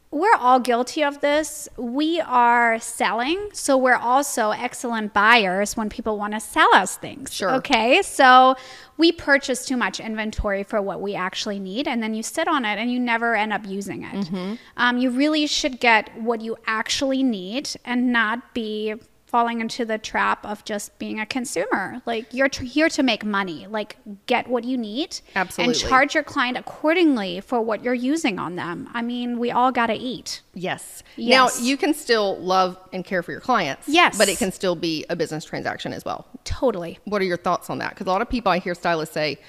we're 0.10 0.36
all 0.36 0.60
guilty 0.60 1.04
of 1.04 1.20
this. 1.20 1.68
We 1.78 2.22
are 2.22 2.80
selling, 2.80 3.50
so 3.52 3.76
we're 3.78 3.96
also 3.96 4.52
excellent 4.52 5.14
buyers 5.14 5.76
when 5.76 5.90
people 5.90 6.18
want 6.18 6.34
to 6.34 6.40
sell 6.40 6.74
us 6.74 6.96
things. 6.96 7.34
Sure. 7.34 7.56
Okay. 7.56 8.02
So 8.04 8.56
we 8.96 9.12
purchase 9.12 9.66
too 9.66 9.76
much 9.76 10.00
inventory 10.00 10.64
for 10.64 10.82
what 10.82 11.02
we 11.02 11.14
actually 11.16 11.60
need, 11.60 11.88
and 11.88 12.02
then 12.02 12.14
you 12.14 12.24
sit 12.24 12.48
on 12.48 12.64
it 12.64 12.80
and 12.80 12.90
you 12.92 13.00
never 13.00 13.36
end 13.36 13.52
up 13.52 13.68
using 13.68 14.04
it. 14.04 14.60
Um, 14.78 14.98
you 14.98 15.10
really 15.12 15.46
should 15.46 15.80
get 15.80 16.10
what 16.22 16.40
you 16.40 16.56
actually 16.66 17.22
need 17.22 17.70
and 17.84 18.14
not 18.14 18.54
be 18.54 18.96
falling 19.28 19.60
into 19.60 19.84
the 19.84 19.98
trap 19.98 20.46
of 20.46 20.64
just 20.64 20.98
being 21.00 21.20
a 21.20 21.26
consumer. 21.26 22.02
Like 22.06 22.34
you're 22.34 22.48
tr- 22.48 22.64
here 22.64 22.88
to 22.90 23.04
make 23.04 23.26
money. 23.26 23.68
Like 23.68 23.98
get 24.26 24.48
what 24.48 24.64
you 24.64 24.78
need 24.78 25.20
Absolutely. 25.36 25.74
and 25.74 25.90
charge 25.90 26.14
your 26.16 26.24
client 26.24 26.58
accordingly 26.58 27.42
for 27.42 27.62
what 27.62 27.84
you're 27.84 27.94
using 27.94 28.40
on 28.40 28.56
them. 28.56 28.90
I 28.94 29.02
mean, 29.02 29.38
we 29.38 29.52
all 29.52 29.72
got 29.74 29.88
to 29.88 29.94
eat. 29.94 30.42
Yes. 30.54 31.04
Yes. 31.18 31.60
Now, 31.60 31.64
you 31.64 31.76
can 31.76 31.94
still 31.94 32.38
love 32.38 32.80
and 32.94 33.04
care 33.04 33.22
for 33.22 33.32
your 33.32 33.42
clients. 33.42 33.90
Yes. 33.90 34.18
But 34.18 34.30
it 34.30 34.38
can 34.38 34.52
still 34.52 34.76
be 34.76 35.06
a 35.10 35.16
business 35.16 35.44
transaction 35.44 35.92
as 35.92 36.06
well. 36.06 36.26
Totally. 36.46 36.98
What 37.04 37.22
are 37.22 37.26
your 37.26 37.38
thoughts 37.38 37.70
on 37.70 37.80
that? 37.80 37.90
Because 37.90 38.08
a 38.08 38.10
lot 38.10 38.22
of 38.22 38.30
people 38.30 38.52
I 38.52 38.60
hear 38.60 38.74
stylists 38.74 39.14
say, 39.14 39.40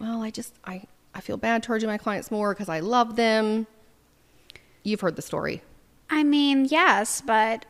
well, 0.00 0.22
I 0.22 0.30
just, 0.30 0.54
I, 0.64 0.84
I 1.14 1.20
feel 1.20 1.36
bad 1.36 1.62
charging 1.62 1.90
my 1.90 1.98
clients 1.98 2.30
more 2.30 2.54
because 2.54 2.70
I 2.70 2.80
love 2.80 3.16
them. 3.16 3.66
You've 4.82 5.02
heard 5.02 5.16
the 5.16 5.22
story. 5.22 5.62
I 6.08 6.22
mean, 6.22 6.64
yes, 6.64 7.20
but 7.20 7.66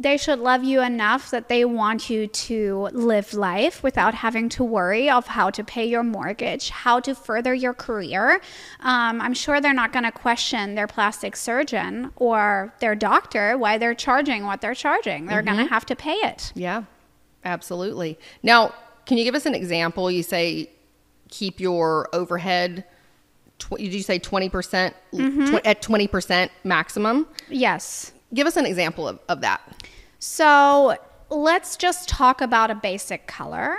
they 0.00 0.16
should 0.16 0.38
love 0.38 0.64
you 0.64 0.80
enough 0.80 1.30
that 1.30 1.48
they 1.50 1.62
want 1.64 2.08
you 2.08 2.26
to 2.26 2.88
live 2.92 3.34
life 3.34 3.82
without 3.82 4.14
having 4.14 4.48
to 4.48 4.64
worry 4.64 5.10
of 5.10 5.26
how 5.26 5.50
to 5.50 5.62
pay 5.62 5.84
your 5.86 6.02
mortgage, 6.02 6.70
how 6.70 7.00
to 7.00 7.14
further 7.14 7.52
your 7.52 7.74
career. 7.74 8.40
Um, 8.80 9.20
I'm 9.20 9.34
sure 9.34 9.60
they're 9.60 9.74
not 9.74 9.92
going 9.92 10.04
to 10.06 10.10
question 10.12 10.74
their 10.74 10.86
plastic 10.86 11.36
surgeon 11.36 12.12
or 12.16 12.72
their 12.80 12.94
doctor 12.94 13.58
why 13.58 13.76
they're 13.76 13.94
charging 13.94 14.46
what 14.46 14.62
they're 14.62 14.74
charging. 14.74 15.26
They're 15.26 15.42
going 15.42 15.58
to 15.58 15.66
have 15.66 15.84
to 15.86 15.94
pay 15.94 16.14
it. 16.14 16.50
Yeah, 16.54 16.84
absolutely. 17.44 18.18
Now, 18.42 18.74
can 19.04 19.18
you 19.18 19.24
give 19.24 19.34
us 19.34 19.44
an 19.44 19.54
example? 19.54 20.10
You 20.10 20.22
say 20.22 20.70
keep 21.28 21.60
your 21.60 22.08
overhead. 22.14 22.86
Tw- 23.58 23.76
did 23.76 23.92
you 23.92 24.02
say 24.02 24.18
twenty 24.18 24.48
percent 24.48 24.96
tw- 25.12 25.66
at 25.66 25.82
twenty 25.82 26.06
percent 26.06 26.50
maximum? 26.64 27.26
Yes. 27.50 28.12
Give 28.32 28.46
us 28.46 28.56
an 28.56 28.66
example 28.66 29.08
of, 29.08 29.18
of 29.28 29.40
that. 29.40 29.60
So 30.18 30.96
let's 31.30 31.76
just 31.76 32.08
talk 32.08 32.40
about 32.40 32.70
a 32.70 32.74
basic 32.74 33.26
color, 33.26 33.78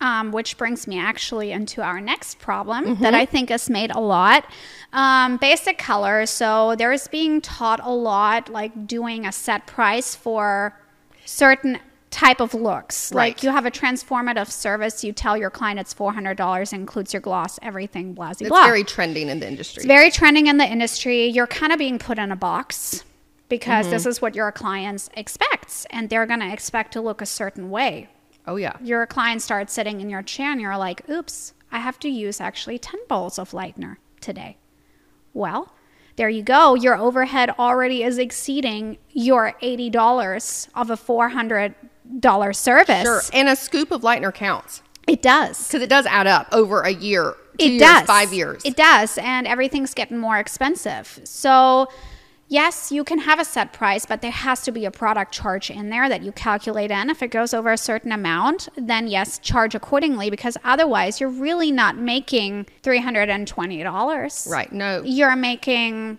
um, 0.00 0.32
which 0.32 0.56
brings 0.58 0.86
me 0.86 0.98
actually 0.98 1.52
into 1.52 1.82
our 1.82 2.00
next 2.00 2.38
problem 2.38 2.96
that 2.96 3.14
I 3.14 3.24
think 3.24 3.50
is 3.50 3.70
made 3.70 3.90
a 3.90 4.00
lot. 4.00 4.44
Um, 4.92 5.36
basic 5.36 5.78
color. 5.78 6.26
So 6.26 6.74
there's 6.76 7.08
being 7.08 7.40
taught 7.40 7.80
a 7.82 7.92
lot, 7.92 8.48
like 8.48 8.86
doing 8.86 9.26
a 9.26 9.32
set 9.32 9.66
price 9.66 10.14
for 10.14 10.78
certain 11.24 11.78
type 12.10 12.40
of 12.40 12.54
looks. 12.54 13.12
Right. 13.12 13.28
Like 13.28 13.42
you 13.42 13.50
have 13.50 13.66
a 13.66 13.70
transformative 13.70 14.50
service, 14.50 15.04
you 15.04 15.12
tell 15.12 15.36
your 15.36 15.50
client 15.50 15.78
it's 15.78 15.92
$400, 15.92 16.72
includes 16.72 17.12
your 17.12 17.20
gloss, 17.20 17.58
everything, 17.62 18.14
blah, 18.14 18.26
blah, 18.26 18.30
It's 18.40 18.48
blah. 18.48 18.64
very 18.64 18.82
trending 18.82 19.28
in 19.28 19.40
the 19.40 19.46
industry. 19.46 19.82
It's 19.82 19.86
very 19.86 20.10
trending 20.10 20.46
in 20.46 20.56
the 20.56 20.66
industry. 20.66 21.26
You're 21.26 21.46
kind 21.46 21.70
of 21.72 21.78
being 21.78 21.98
put 21.98 22.18
in 22.18 22.32
a 22.32 22.36
box 22.36 23.04
because 23.48 23.88
this 23.88 24.02
mm-hmm. 24.02 24.10
is 24.10 24.22
what 24.22 24.34
your 24.34 24.52
clients 24.52 25.08
expects 25.16 25.86
and 25.90 26.10
they're 26.10 26.26
going 26.26 26.40
to 26.40 26.52
expect 26.52 26.92
to 26.92 27.00
look 27.00 27.20
a 27.22 27.26
certain 27.26 27.70
way. 27.70 28.08
oh 28.46 28.56
yeah. 28.56 28.76
Your 28.82 29.06
client 29.06 29.42
starts 29.42 29.72
sitting 29.72 30.00
in 30.00 30.10
your 30.10 30.22
chair 30.22 30.52
and 30.52 30.60
you're 30.60 30.76
like, 30.76 31.08
"Oops, 31.08 31.54
I 31.72 31.78
have 31.78 31.98
to 32.00 32.08
use 32.08 32.40
actually 32.40 32.78
10 32.78 33.00
bowls 33.08 33.38
of 33.38 33.50
lightener 33.52 33.96
today." 34.20 34.56
Well, 35.34 35.72
there 36.16 36.28
you 36.28 36.42
go. 36.42 36.74
Your 36.74 36.96
overhead 36.96 37.50
already 37.58 38.02
is 38.02 38.18
exceeding 38.18 38.98
your 39.12 39.54
$80 39.62 40.68
of 40.74 40.90
a 40.90 40.96
$400 40.96 42.56
service. 42.56 43.02
Sure. 43.02 43.20
And 43.32 43.48
a 43.48 43.54
scoop 43.54 43.92
of 43.92 44.02
lightener 44.02 44.34
counts 44.34 44.82
It 45.06 45.22
does. 45.22 45.68
because 45.68 45.80
it 45.80 45.88
does 45.88 46.06
add 46.06 46.26
up 46.26 46.48
over 46.50 46.80
a 46.82 46.90
year, 46.90 47.36
two 47.58 47.66
it 47.66 47.70
years, 47.72 47.82
does. 47.82 48.02
five 48.06 48.32
years. 48.32 48.62
It 48.64 48.76
does, 48.76 49.16
and 49.18 49.46
everything's 49.46 49.94
getting 49.94 50.18
more 50.18 50.38
expensive. 50.38 51.20
So, 51.22 51.86
yes, 52.48 52.90
you 52.90 53.04
can 53.04 53.18
have 53.20 53.38
a 53.38 53.44
set 53.44 53.72
price, 53.72 54.04
but 54.06 54.22
there 54.22 54.30
has 54.30 54.62
to 54.62 54.72
be 54.72 54.84
a 54.84 54.90
product 54.90 55.32
charge 55.32 55.70
in 55.70 55.90
there 55.90 56.08
that 56.08 56.22
you 56.22 56.32
calculate 56.32 56.90
in. 56.90 57.10
If 57.10 57.22
it 57.22 57.28
goes 57.28 57.54
over 57.54 57.70
a 57.70 57.78
certain 57.78 58.12
amount, 58.12 58.68
then 58.76 59.06
yes, 59.06 59.38
charge 59.38 59.74
accordingly 59.74 60.30
because 60.30 60.56
otherwise 60.64 61.20
you're 61.20 61.28
really 61.28 61.70
not 61.70 61.96
making 61.96 62.66
$320. 62.82 64.50
right. 64.50 64.72
No. 64.72 65.02
You're 65.04 65.36
making 65.36 66.18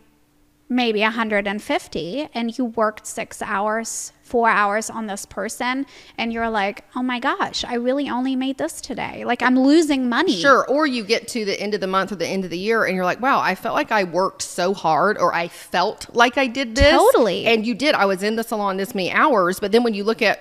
maybe 0.70 1.02
150 1.02 2.30
and 2.34 2.58
you 2.58 2.66
worked 2.66 3.08
6 3.08 3.42
hours, 3.42 4.14
4 4.22 4.48
hours 4.50 4.90
on 4.90 5.08
this 5.08 5.26
person 5.26 5.86
and 6.18 6.32
you're 6.32 6.50
like, 6.50 6.84
"Oh 6.96 7.02
my 7.02 7.20
gosh, 7.20 7.64
I 7.66 7.74
really 7.74 8.08
only 8.10 8.36
made 8.36 8.58
this 8.60 8.80
today." 8.80 9.26
Like 9.26 9.42
I'm 9.42 9.58
losing 9.60 10.08
money. 10.08 10.40
Sure. 10.40 10.68
Or 10.70 10.86
you 10.86 11.04
get 11.04 11.28
to 11.30 11.44
the 11.46 11.60
end 11.60 11.74
of 11.74 11.82
the 11.82 11.88
month 11.88 12.12
or 12.12 12.16
the 12.16 12.28
end 12.28 12.44
of 12.44 12.52
the 12.52 12.58
year 12.58 12.86
and 12.86 12.96
you're 12.96 13.06
like, 13.06 13.20
wow, 13.22 13.40
I 13.40 13.56
felt 13.56 13.74
like 13.76 13.92
I 13.92 14.04
worked 14.04 14.44
so 14.44 14.74
hard 14.74 15.18
or 15.18 15.34
I 15.34 15.48
felt 15.48 16.14
like 16.16 16.38
I 16.38 16.46
did 16.48 16.76
this. 16.76 16.92
Totally. 16.92 17.46
And 17.48 17.66
you 17.66 17.74
did. 17.74 17.96
I 17.96 18.06
was 18.06 18.22
in 18.22 18.36
the 18.36 18.44
salon 18.44 18.78
this 18.78 18.94
many 18.94 19.12
hours. 19.12 19.60
But 19.60 19.72
then 19.72 19.84
when 19.84 19.94
you 19.96 20.04
look 20.04 20.22
at 20.22 20.40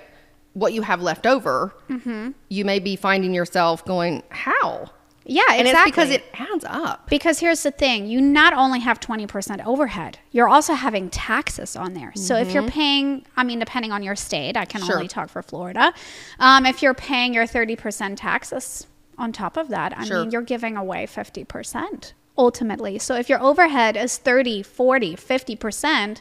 what 0.53 0.73
you 0.75 0.83
have 0.83 1.01
left 1.01 1.25
over, 1.27 1.73
Mm-hmm. 1.89 2.31
you 2.51 2.65
may 2.65 2.79
be 2.81 2.97
finding 2.97 3.33
yourself 3.33 3.85
going, 3.85 4.23
how? 4.31 4.91
Yeah, 5.31 5.43
And 5.51 5.69
exactly. 5.69 5.91
it's 5.91 5.97
because 5.97 6.11
it 6.11 6.25
adds 6.53 6.65
up. 6.67 7.09
Because 7.11 7.39
here's 7.39 7.63
the 7.63 7.71
thing 7.71 8.07
you 8.07 8.21
not 8.21 8.55
only 8.55 8.81
have 8.81 8.99
20% 8.99 9.65
overhead, 9.67 10.19
you're 10.33 10.49
also 10.49 10.73
having 10.73 11.11
taxes 11.11 11.77
on 11.77 11.93
there. 11.93 12.13
So 12.17 12.35
if 12.37 12.55
you're 12.55 12.63
paying, 12.67 13.27
I 13.37 13.45
mean, 13.45 13.59
depending 13.59 13.93
on 13.93 14.03
your 14.03 14.17
state, 14.17 14.57
I 14.57 14.65
can 14.65 14.81
Mm-hmm. 14.81 14.87
Sure. 14.87 14.97
only 14.97 15.09
talk 15.09 15.29
for 15.29 15.43
Florida. 15.43 15.93
Um, 16.39 16.65
if 16.65 16.83
you're 16.83 16.95
paying 16.95 17.35
your 17.35 17.45
30% 17.47 18.15
taxes 18.17 18.87
on 19.19 19.33
top 19.33 19.57
of 19.59 19.69
that, 19.69 19.97
I 19.99 20.05
Sure. 20.05 20.21
mean, 20.21 20.31
you're 20.31 20.41
giving 20.43 20.77
away 20.79 21.07
50% 21.07 22.13
ultimately. 22.39 22.99
So 22.99 23.15
if 23.17 23.29
your 23.29 23.43
overhead 23.43 23.97
is 23.97 24.17
30, 24.17 24.63
40, 24.63 25.15
50%, 25.17 26.21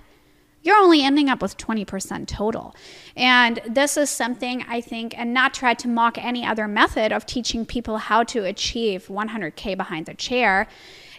you're 0.68 0.76
only 0.76 1.02
ending 1.02 1.30
up 1.30 1.42
with 1.42 1.56
20% 1.56 2.28
total. 2.28 2.76
And 3.16 3.62
this 3.66 3.96
is 3.96 4.10
something 4.10 4.66
I 4.68 4.82
think, 4.82 5.18
and 5.18 5.34
not 5.34 5.54
try 5.54 5.74
to 5.76 5.88
mock 5.88 6.18
any 6.18 6.46
other 6.46 6.68
method 6.68 7.14
of 7.14 7.26
teaching 7.26 7.66
people 7.66 7.98
how 7.98 8.24
to 8.24 8.44
achieve 8.44 9.08
100K 9.08 9.78
behind 9.78 10.08
the 10.08 10.14
chair. 10.14 10.68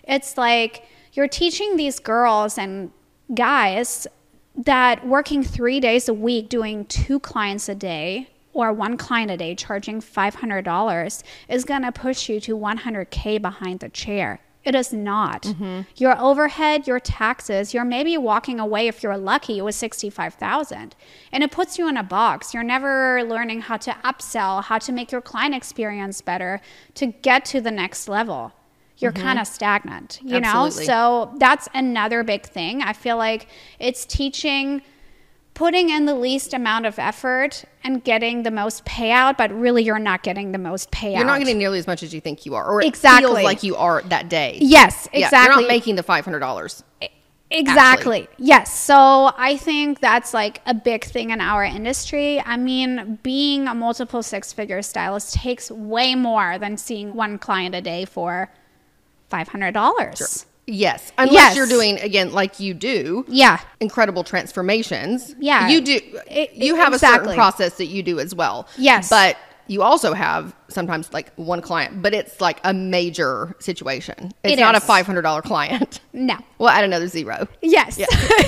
It's 0.05 0.37
like 0.37 0.85
you're 1.15 1.29
teaching 1.29 1.79
these 1.79 1.99
girls 1.99 2.59
and 2.59 2.91
guys 3.35 4.07
that 4.55 5.07
working 5.07 5.43
three 5.43 5.81
days 5.81 6.11
a 6.11 6.15
week, 6.15 6.51
doing 6.51 6.85
two 6.85 7.19
clients 7.19 7.71
a 7.71 7.75
day, 7.75 8.29
or 8.53 8.71
one 8.75 8.99
client 8.99 9.31
a 9.31 9.39
day 9.39 9.55
charging 9.55 10.03
$500 10.03 11.23
is 11.49 11.65
going 11.65 11.83
to 11.83 11.93
push 11.93 12.29
you 12.29 12.39
to 12.41 12.55
100K 12.55 13.41
behind 13.41 13.81
the 13.81 13.89
chair. 13.89 14.41
It 14.65 14.75
is 14.75 14.93
not. 14.93 15.43
Mm-hmm. 15.43 15.83
Your 15.97 16.21
overhead, 16.21 16.87
your 16.87 17.01
taxes, 17.01 17.73
you're 17.73 17.85
maybe 17.85 18.19
walking 18.19 18.61
away 18.61 18.89
if 18.89 19.03
you're 19.03 19.17
lucky 19.17 19.63
with 19.63 19.75
65,000. 19.75 20.95
And 21.33 21.45
it 21.45 21.51
puts 21.51 21.79
you 21.79 21.89
in 21.89 21.97
a 21.97 22.03
box. 22.03 22.53
You're 22.53 22.65
never 22.65 23.23
learning 23.25 23.63
how 23.63 23.77
to 23.79 23.93
upsell, 24.05 24.63
how 24.65 24.79
to 24.79 24.93
make 24.93 25.13
your 25.13 25.21
client 25.21 25.55
experience 25.55 26.21
better 26.21 26.61
to 26.95 27.07
get 27.07 27.45
to 27.47 27.61
the 27.61 27.71
next 27.71 28.09
level. 28.09 28.53
You're 28.99 29.13
mm-hmm. 29.13 29.23
kind 29.23 29.39
of 29.39 29.47
stagnant, 29.47 30.19
you 30.23 30.37
Absolutely. 30.37 30.87
know? 30.87 30.87
So 30.87 31.35
that's 31.39 31.69
another 31.73 32.25
big 32.25 32.45
thing. 32.45 32.83
I 32.83 32.93
feel 32.93 33.17
like 33.17 33.47
it's 33.79 34.05
teaching 34.05 34.83
putting 35.59 35.91
in 35.91 36.07
the 36.07 36.15
least 36.15 36.55
amount 36.55 36.87
of 36.87 37.01
effort 37.01 37.65
and 37.83 38.05
getting 38.05 38.45
the 38.45 38.51
most 38.51 38.85
payout, 38.85 39.37
but 39.37 39.51
really 39.53 39.83
you're 39.83 39.99
not 39.99 40.23
getting 40.23 40.53
the 40.53 40.59
most 40.59 40.89
payout. 40.93 41.17
You're 41.17 41.25
not 41.25 41.41
getting 41.41 41.59
nearly 41.59 41.81
as 41.81 41.87
much 41.89 42.05
as 42.05 42.15
you 42.15 42.21
think 42.21 42.47
you 42.47 42.55
are, 42.55 42.65
or 42.65 42.81
it 42.81 42.87
Exactly. 42.87 43.27
feels 43.27 43.43
like 43.43 43.65
you 43.65 43.75
are 43.75 44.01
that 44.03 44.29
day. 44.29 44.59
Yes, 44.61 45.09
Yeah, 45.13 45.27
exactly. 45.27 45.55
you're 45.55 45.63
not 45.63 45.69
making 45.69 45.97
the 45.97 46.05
five 46.05 46.25
hundred 46.25 46.39
dollars. 46.39 46.85
Exactly. 47.51 48.29
Yes. 48.37 48.73
So 48.79 49.33
I 49.37 49.57
think 49.57 49.99
that's 50.01 50.33
like 50.33 50.61
a 50.67 50.75
big 50.75 51.03
thing 51.05 51.31
in 51.31 51.41
our 51.41 51.65
industry. 51.65 52.41
I 52.41 52.57
mean, 52.57 53.19
being 53.25 53.67
a 53.67 53.75
multiple 53.75 54.23
six 54.23 54.53
figure 54.53 54.81
stylist 54.83 55.35
takes 55.35 55.71
way 55.73 56.15
more 56.15 56.59
than 56.59 56.77
seeing 56.77 57.15
one 57.15 57.37
client 57.39 57.75
a 57.75 57.81
day 57.81 58.05
for 58.05 58.53
$500. 59.33 60.45
Yes, 60.71 61.13
unless 61.17 61.35
Yes. 61.35 61.57
you're 61.57 61.67
doing 61.67 61.99
again 62.01 62.33
like 62.33 62.61
you 62.61 62.75
do. 62.75 63.25
Yeah. 63.27 63.59
incredible 63.81 64.23
transformations. 64.23 65.35
Yeah. 65.41 65.69
you 65.69 65.81
do. 65.81 65.99
I- 66.31 66.51
you 66.55 66.77
have 66.77 66.93
a 66.93 66.99
certain 66.99 67.35
process 67.35 67.75
that 67.79 67.87
you 67.87 68.03
do 68.03 68.21
as 68.21 68.35
well. 68.35 68.69
Yes. 68.77 69.09
but 69.09 69.37
you 69.71 69.83
also 69.83 70.15
have 70.15 70.55
sometimes 70.69 71.13
like 71.13 71.31
one 71.37 71.61
client, 71.61 72.01
but 72.03 72.15
it's 72.15 72.41
like 72.41 72.59
a 72.65 72.73
major 72.73 73.55
situation. 73.61 74.33
It's 74.43 74.55
It 74.55 74.61
not 74.61 74.75
a 74.75 74.81
five 74.81 75.05
hundred 75.07 75.23
dollar 75.23 75.43
client. 75.43 76.01
No. 76.15 76.37
We'll 76.59 76.71
add 76.71 76.85
another 76.85 77.07
zero. 77.07 77.47
Yes. 77.63 78.01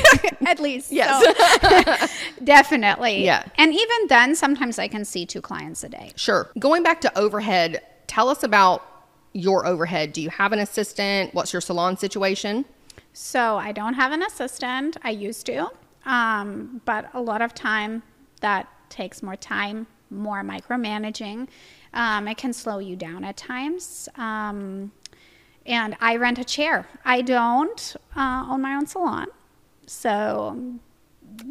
At 0.47 0.59
least. 0.61 0.91
Yes. 0.91 1.23
So, 1.23 2.07
definitely. 2.45 3.25
Yeah. 3.25 3.45
And 3.57 3.73
even 3.73 4.07
then, 4.09 4.35
sometimes 4.35 4.79
I 4.79 4.89
can 4.89 5.05
see 5.05 5.25
two 5.27 5.41
clients 5.41 5.85
a 5.85 5.89
day. 5.89 6.13
Sure. 6.17 6.51
Going 6.59 6.83
back 6.83 7.01
to 7.03 7.19
overhead, 7.19 7.81
tell 8.09 8.29
us 8.29 8.43
about 8.43 8.83
your 9.33 9.67
overhead. 9.67 10.13
Do 10.13 10.21
you 10.21 10.31
have 10.31 10.53
an 10.53 10.59
assistant? 10.59 11.35
What's 11.35 11.53
your 11.53 11.61
salon 11.61 11.97
situation? 11.97 12.65
So 13.13 13.57
I 13.57 13.73
don't 13.73 13.95
have 13.95 14.13
an 14.13 14.23
assistant. 14.23 14.97
I 15.03 15.11
used 15.11 15.47
to, 15.47 15.71
um, 16.05 16.81
but 16.85 17.11
a 17.15 17.21
lot 17.21 17.43
of 17.43 17.55
time 17.55 18.03
that 18.41 18.69
takes 18.89 19.23
more 19.23 19.37
time, 19.37 19.87
more 20.11 20.43
micromanaging. 20.43 21.49
Um, 21.93 22.29
it 22.29 22.37
can 22.37 22.53
slow 22.53 22.79
you 22.79 22.97
down 22.97 23.25
at 23.25 23.37
times. 23.37 24.09
Um, 24.17 24.93
and 25.67 25.97
I 26.01 26.17
rent 26.17 26.39
a 26.39 26.45
chair. 26.45 26.89
I 27.05 27.23
don't 27.23 27.97
uh, 28.17 28.47
own 28.49 28.63
my 28.63 28.75
own 28.75 28.87
salon. 28.87 29.27
So 29.87 30.79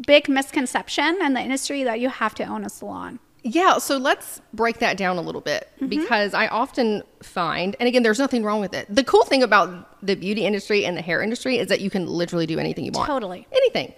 big 0.06 0.30
misconception 0.30 1.20
in 1.22 1.34
the 1.34 1.42
industry 1.42 1.84
that 1.84 2.00
you 2.00 2.10
have 2.10 2.36
to 2.36 2.44
own 2.44 2.66
a 2.66 2.70
salon. 2.70 3.20
Yeah, 3.44 3.78
so 3.78 3.98
let's 3.98 4.42
break 4.54 4.80
that 4.80 4.98
down 4.98 5.18
a 5.18 5.22
little 5.22 5.42
bit 5.42 5.70
Mm-hmm. 5.76 5.88
because 5.88 6.34
I 6.34 6.48
often 6.48 7.04
find, 7.24 7.76
and 7.80 7.88
again, 7.88 8.04
there's 8.04 8.20
nothing 8.20 8.44
wrong 8.44 8.60
with 8.60 8.74
it. 8.74 8.86
The 8.94 9.04
cool 9.04 9.24
thing 9.24 9.44
about 9.44 10.06
the 10.06 10.16
beauty 10.16 10.46
industry 10.46 10.86
and 10.86 10.98
the 10.98 11.02
hair 11.02 11.22
industry 11.22 11.58
is 11.58 11.68
that 11.70 11.80
you 11.80 11.90
can 11.90 12.06
literally 12.06 12.46
do 12.46 12.60
anything 12.60 12.84
you 12.86 12.92
want. 12.92 13.08
Totally. 13.08 13.48
Anything. 13.52 13.94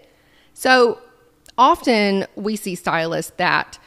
So 0.53 1.00
often 1.57 2.27
we 2.36 2.55
see 2.55 2.75
stylists 2.75 3.31
that, 3.38 3.79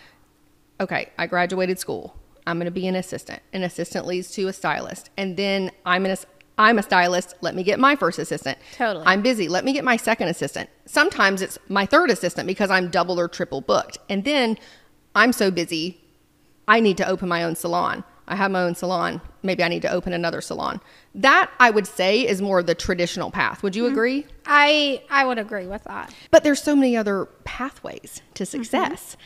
okay, 0.80 1.10
I 1.18 1.26
graduated 1.26 1.78
school. 1.78 2.16
I'm 2.46 2.58
going 2.58 2.66
to 2.66 2.70
be 2.72 2.86
an 2.88 2.96
assistant. 2.96 3.40
An 3.52 3.62
assistant 3.62 4.06
leads 4.06 4.30
to 4.32 4.48
a 4.48 4.52
stylist. 4.52 5.10
And 5.16 5.36
then 5.36 5.70
I'm 5.86 6.04
an, 6.04 6.16
I'm 6.58 6.78
a 6.78 6.82
stylist. 6.82 7.34
Let 7.40 7.54
me 7.54 7.62
get 7.62 7.78
my 7.78 7.96
first 7.96 8.18
assistant. 8.18 8.58
Totally. 8.76 9.04
I'm 9.06 9.22
busy. 9.22 9.48
Let 9.48 9.64
me 9.64 9.72
get 9.72 9.84
my 9.84 9.96
second 9.96 10.28
assistant. 10.28 10.68
Sometimes 10.84 11.40
it's 11.42 11.58
my 11.68 11.86
third 11.86 12.10
assistant 12.10 12.46
because 12.46 12.70
I'm 12.70 12.90
double 12.90 13.18
or 13.18 13.28
triple 13.28 13.60
booked. 13.60 13.98
And 14.08 14.24
then 14.24 14.58
I'm 15.14 15.32
so 15.32 15.50
busy, 15.50 16.00
I 16.66 16.80
need 16.80 16.96
to 16.98 17.08
open 17.08 17.28
my 17.28 17.44
own 17.44 17.56
salon. 17.56 18.04
I 18.26 18.36
have 18.36 18.50
my 18.50 18.62
own 18.62 18.74
salon. 18.74 19.20
Maybe 19.42 19.62
I 19.62 19.68
need 19.68 19.82
to 19.82 19.90
open 19.90 20.12
another 20.12 20.40
salon. 20.40 20.80
That 21.14 21.50
I 21.60 21.70
would 21.70 21.86
say 21.86 22.26
is 22.26 22.40
more 22.40 22.62
the 22.62 22.74
traditional 22.74 23.30
path. 23.30 23.62
Would 23.62 23.76
you 23.76 23.84
mm-hmm. 23.84 23.92
agree? 23.92 24.26
I 24.46 25.02
I 25.10 25.26
would 25.26 25.38
agree 25.38 25.66
with 25.66 25.84
that. 25.84 26.14
But 26.30 26.42
there's 26.42 26.62
so 26.62 26.74
many 26.74 26.96
other 26.96 27.26
pathways 27.44 28.22
to 28.34 28.44
mm-hmm. 28.44 28.62
success 28.62 29.16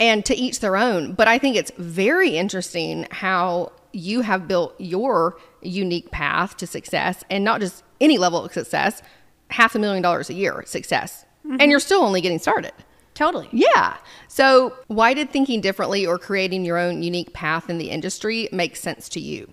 and 0.00 0.24
to 0.24 0.34
each 0.34 0.60
their 0.60 0.76
own. 0.76 1.12
But 1.12 1.28
I 1.28 1.38
think 1.38 1.56
it's 1.56 1.72
very 1.76 2.36
interesting 2.36 3.06
how 3.10 3.72
you 3.92 4.22
have 4.22 4.48
built 4.48 4.74
your 4.78 5.38
unique 5.62 6.10
path 6.10 6.56
to 6.58 6.66
success 6.66 7.24
and 7.30 7.44
not 7.44 7.60
just 7.60 7.82
any 8.00 8.18
level 8.18 8.44
of 8.44 8.52
success, 8.52 9.02
half 9.50 9.74
a 9.74 9.78
million 9.78 10.02
dollars 10.02 10.30
a 10.30 10.34
year 10.34 10.62
success. 10.66 11.24
And 11.44 11.60
mm-hmm. 11.60 11.70
you're 11.70 11.80
still 11.80 12.02
only 12.02 12.20
getting 12.20 12.38
started. 12.38 12.72
Totally. 13.16 13.48
Yeah. 13.50 13.96
So, 14.28 14.76
why 14.88 15.14
did 15.14 15.30
thinking 15.30 15.62
differently 15.62 16.06
or 16.06 16.18
creating 16.18 16.66
your 16.66 16.76
own 16.76 17.02
unique 17.02 17.32
path 17.32 17.70
in 17.70 17.78
the 17.78 17.90
industry 17.90 18.48
make 18.52 18.76
sense 18.76 19.08
to 19.08 19.20
you? 19.20 19.52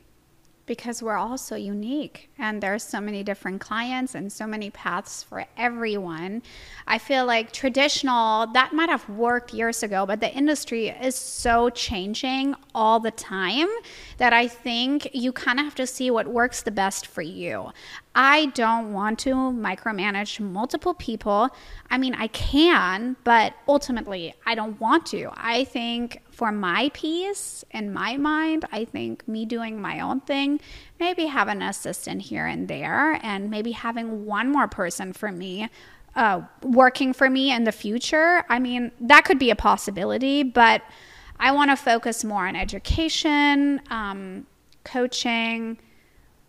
because 0.65 1.03
we're 1.03 1.17
all 1.17 1.37
so 1.37 1.55
unique 1.55 2.29
and 2.37 2.63
there's 2.63 2.83
so 2.83 3.01
many 3.01 3.21
different 3.21 3.59
clients 3.59 4.15
and 4.15 4.31
so 4.31 4.47
many 4.47 4.69
paths 4.69 5.21
for 5.21 5.45
everyone 5.57 6.41
i 6.87 6.97
feel 6.97 7.25
like 7.25 7.51
traditional 7.51 8.47
that 8.47 8.71
might 8.71 8.89
have 8.89 9.07
worked 9.09 9.53
years 9.53 9.83
ago 9.83 10.05
but 10.05 10.21
the 10.21 10.33
industry 10.33 10.87
is 10.87 11.15
so 11.15 11.69
changing 11.69 12.55
all 12.73 12.99
the 12.99 13.11
time 13.11 13.67
that 14.17 14.31
i 14.31 14.47
think 14.47 15.09
you 15.13 15.33
kind 15.33 15.59
of 15.59 15.65
have 15.65 15.75
to 15.75 15.85
see 15.85 16.09
what 16.09 16.27
works 16.27 16.61
the 16.61 16.71
best 16.71 17.07
for 17.07 17.21
you 17.21 17.69
i 18.15 18.47
don't 18.47 18.93
want 18.93 19.17
to 19.19 19.33
micromanage 19.33 20.39
multiple 20.39 20.93
people 20.93 21.49
i 21.89 21.97
mean 21.97 22.13
i 22.15 22.27
can 22.27 23.15
but 23.23 23.53
ultimately 23.67 24.33
i 24.45 24.55
don't 24.55 24.79
want 24.79 25.05
to 25.05 25.29
i 25.35 25.63
think 25.63 26.21
for 26.33 26.51
my 26.51 26.89
peace 26.93 27.63
in 27.69 27.93
my 27.93 28.17
mind, 28.17 28.65
I 28.71 28.85
think 28.85 29.27
me 29.27 29.45
doing 29.45 29.79
my 29.79 29.99
own 29.99 30.21
thing, 30.21 30.59
maybe 30.99 31.27
have 31.27 31.47
an 31.47 31.61
assistant 31.61 32.23
here 32.23 32.47
and 32.47 32.67
there, 32.67 33.19
and 33.21 33.51
maybe 33.51 33.71
having 33.71 34.25
one 34.25 34.51
more 34.51 34.67
person 34.67 35.13
for 35.13 35.31
me 35.31 35.69
uh, 36.15 36.41
working 36.61 37.13
for 37.13 37.29
me 37.29 37.51
in 37.51 37.63
the 37.63 37.71
future. 37.71 38.43
I 38.49 38.59
mean, 38.59 38.91
that 38.99 39.25
could 39.25 39.39
be 39.39 39.49
a 39.49 39.55
possibility, 39.55 40.43
but 40.43 40.81
I 41.39 41.51
want 41.51 41.71
to 41.71 41.75
focus 41.75 42.23
more 42.23 42.47
on 42.47 42.55
education, 42.55 43.81
um, 43.89 44.45
coaching 44.83 45.77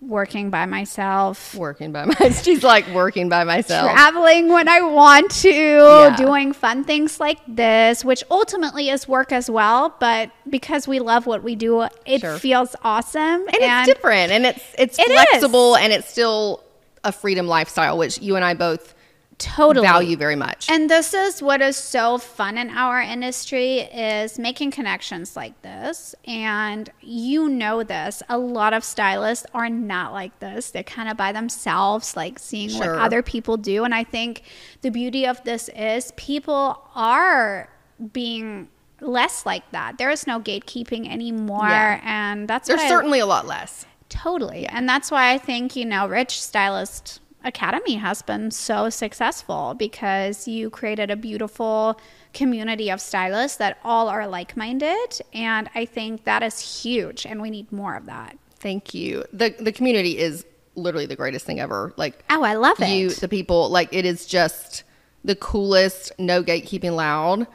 working 0.08 0.50
by 0.50 0.66
myself, 0.66 1.54
Working 1.54 1.92
by 1.92 2.04
myself. 2.06 2.42
She's 2.44 2.62
like 2.62 2.86
working 2.88 3.28
by 3.28 3.44
myself. 3.44 3.90
traveling 3.90 4.48
when 4.52 4.68
I 4.68 4.80
want 4.82 5.30
to, 5.42 5.48
Yeah. 5.50 6.16
doing 6.16 6.52
fun 6.52 6.84
things 6.84 7.20
like 7.20 7.38
this, 7.48 8.04
which 8.04 8.22
ultimately 8.30 8.88
is 8.90 9.08
work 9.08 9.32
as 9.32 9.50
well. 9.50 9.94
But 10.00 10.30
because 10.48 10.86
we 10.86 11.00
love 11.00 11.26
what 11.26 11.42
we 11.42 11.54
do, 11.56 11.82
it 12.06 12.20
Sure. 12.20 12.38
feels 12.38 12.76
awesome. 12.84 13.20
and, 13.48 13.48
it's 13.60 13.86
different 13.88 14.32
and 14.32 14.46
it's 14.46 14.62
it's 14.78 14.98
It 14.98 15.10
is. 15.10 15.22
flexible 15.30 15.76
and 15.76 15.92
it's 15.92 16.08
still 16.08 16.62
a 17.02 17.12
freedom 17.12 17.46
lifestyle 17.46 17.98
which 17.98 18.18
you 18.22 18.34
and 18.36 18.44
I 18.44 18.54
both 18.54 18.93
totally 19.38 19.86
value 19.86 20.16
very 20.16 20.36
much. 20.36 20.68
And 20.70 20.88
this 20.88 21.14
is 21.14 21.42
what 21.42 21.60
is 21.60 21.76
so 21.76 22.18
fun 22.18 22.58
in 22.58 22.70
our 22.70 23.00
industry 23.00 23.80
is 23.80 24.38
making 24.38 24.70
connections 24.70 25.36
like 25.36 25.60
this. 25.62 26.14
And 26.26 26.90
you 27.00 27.48
know 27.48 27.82
this. 27.82 28.22
A 28.28 28.38
lot 28.38 28.72
of 28.72 28.84
stylists 28.84 29.46
are 29.54 29.68
not 29.68 30.12
like 30.12 30.38
this. 30.40 30.70
They're 30.70 30.82
kind 30.82 31.08
of 31.08 31.16
by 31.16 31.32
themselves, 31.32 32.16
like 32.16 32.38
seeing 32.38 32.68
Sure. 32.70 32.94
what 32.94 33.02
other 33.02 33.22
people 33.22 33.56
do. 33.56 33.84
And 33.84 33.94
I 33.94 34.04
think 34.04 34.42
the 34.82 34.90
beauty 34.90 35.26
of 35.26 35.42
this 35.44 35.68
is 35.70 36.12
people 36.16 36.80
are 36.94 37.68
being 38.12 38.68
less 39.00 39.44
like 39.44 39.70
that. 39.72 39.98
There 39.98 40.10
is 40.10 40.26
no 40.26 40.40
gatekeeping 40.40 41.10
anymore. 41.10 41.68
Yeah. 41.68 42.00
And 42.04 42.48
that's 42.48 42.68
There's 42.68 42.82
certainly 42.82 43.20
a 43.20 43.26
lot 43.26 43.46
less. 43.46 43.86
Totally. 44.08 44.66
And 44.66 44.88
that's 44.88 45.10
why 45.10 45.32
I 45.32 45.38
think, 45.38 45.74
you 45.76 45.84
know, 45.84 46.06
Rich 46.06 46.40
Stylist 46.40 47.20
Academy 47.44 47.94
has 47.96 48.22
been 48.22 48.50
so 48.50 48.88
successful 48.90 49.74
because 49.78 50.48
you 50.48 50.70
created 50.70 51.10
a 51.10 51.16
beautiful 51.16 52.00
community 52.32 52.90
of 52.90 53.00
stylists 53.00 53.58
that 53.58 53.78
all 53.84 54.08
are 54.08 54.26
like 54.26 54.56
minded. 54.56 55.20
And 55.32 55.68
I 55.74 55.84
think 55.84 56.24
that 56.24 56.42
is 56.42 56.58
huge. 56.82 57.26
And 57.26 57.40
we 57.42 57.50
need 57.50 57.70
more 57.70 57.94
of 57.96 58.06
that. 58.06 58.36
Thank 58.58 58.94
you. 58.94 59.24
The 59.32 59.54
the 59.60 59.72
community 59.72 60.18
is 60.18 60.44
literally 60.74 61.06
the 61.06 61.16
greatest 61.16 61.44
thing 61.46 61.60
ever. 61.60 61.92
Like 61.96 62.24
Oh, 62.30 62.42
I 62.42 62.54
love 62.54 62.80
it. 62.80 62.88
you 62.88 63.10
the 63.10 63.28
people 63.28 63.68
like 63.68 63.90
it 63.92 64.04
is 64.04 64.26
just 64.26 64.82
the 65.22 65.36
coolest 65.36 66.12
no 66.18 66.42
gatekeeping 66.42 66.96
loud 66.96 67.46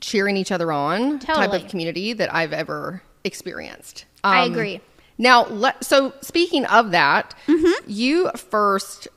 cheering 0.00 0.36
each 0.36 0.52
other 0.52 0.70
on 0.70 1.18
type 1.18 1.52
of 1.52 1.66
community 1.68 2.12
that 2.12 2.32
I've 2.34 2.52
ever 2.52 3.02
experienced. 3.24 4.04
I 4.22 4.44
Um, 4.44 4.52
agree. 4.52 4.80
Now, 5.16 5.46
let, 5.46 5.82
so 5.84 6.12
speaking 6.20 6.66
of 6.66 6.90
that, 6.90 7.34
Mm-hmm. 7.46 7.72
you 7.90 8.30
first 8.36 9.08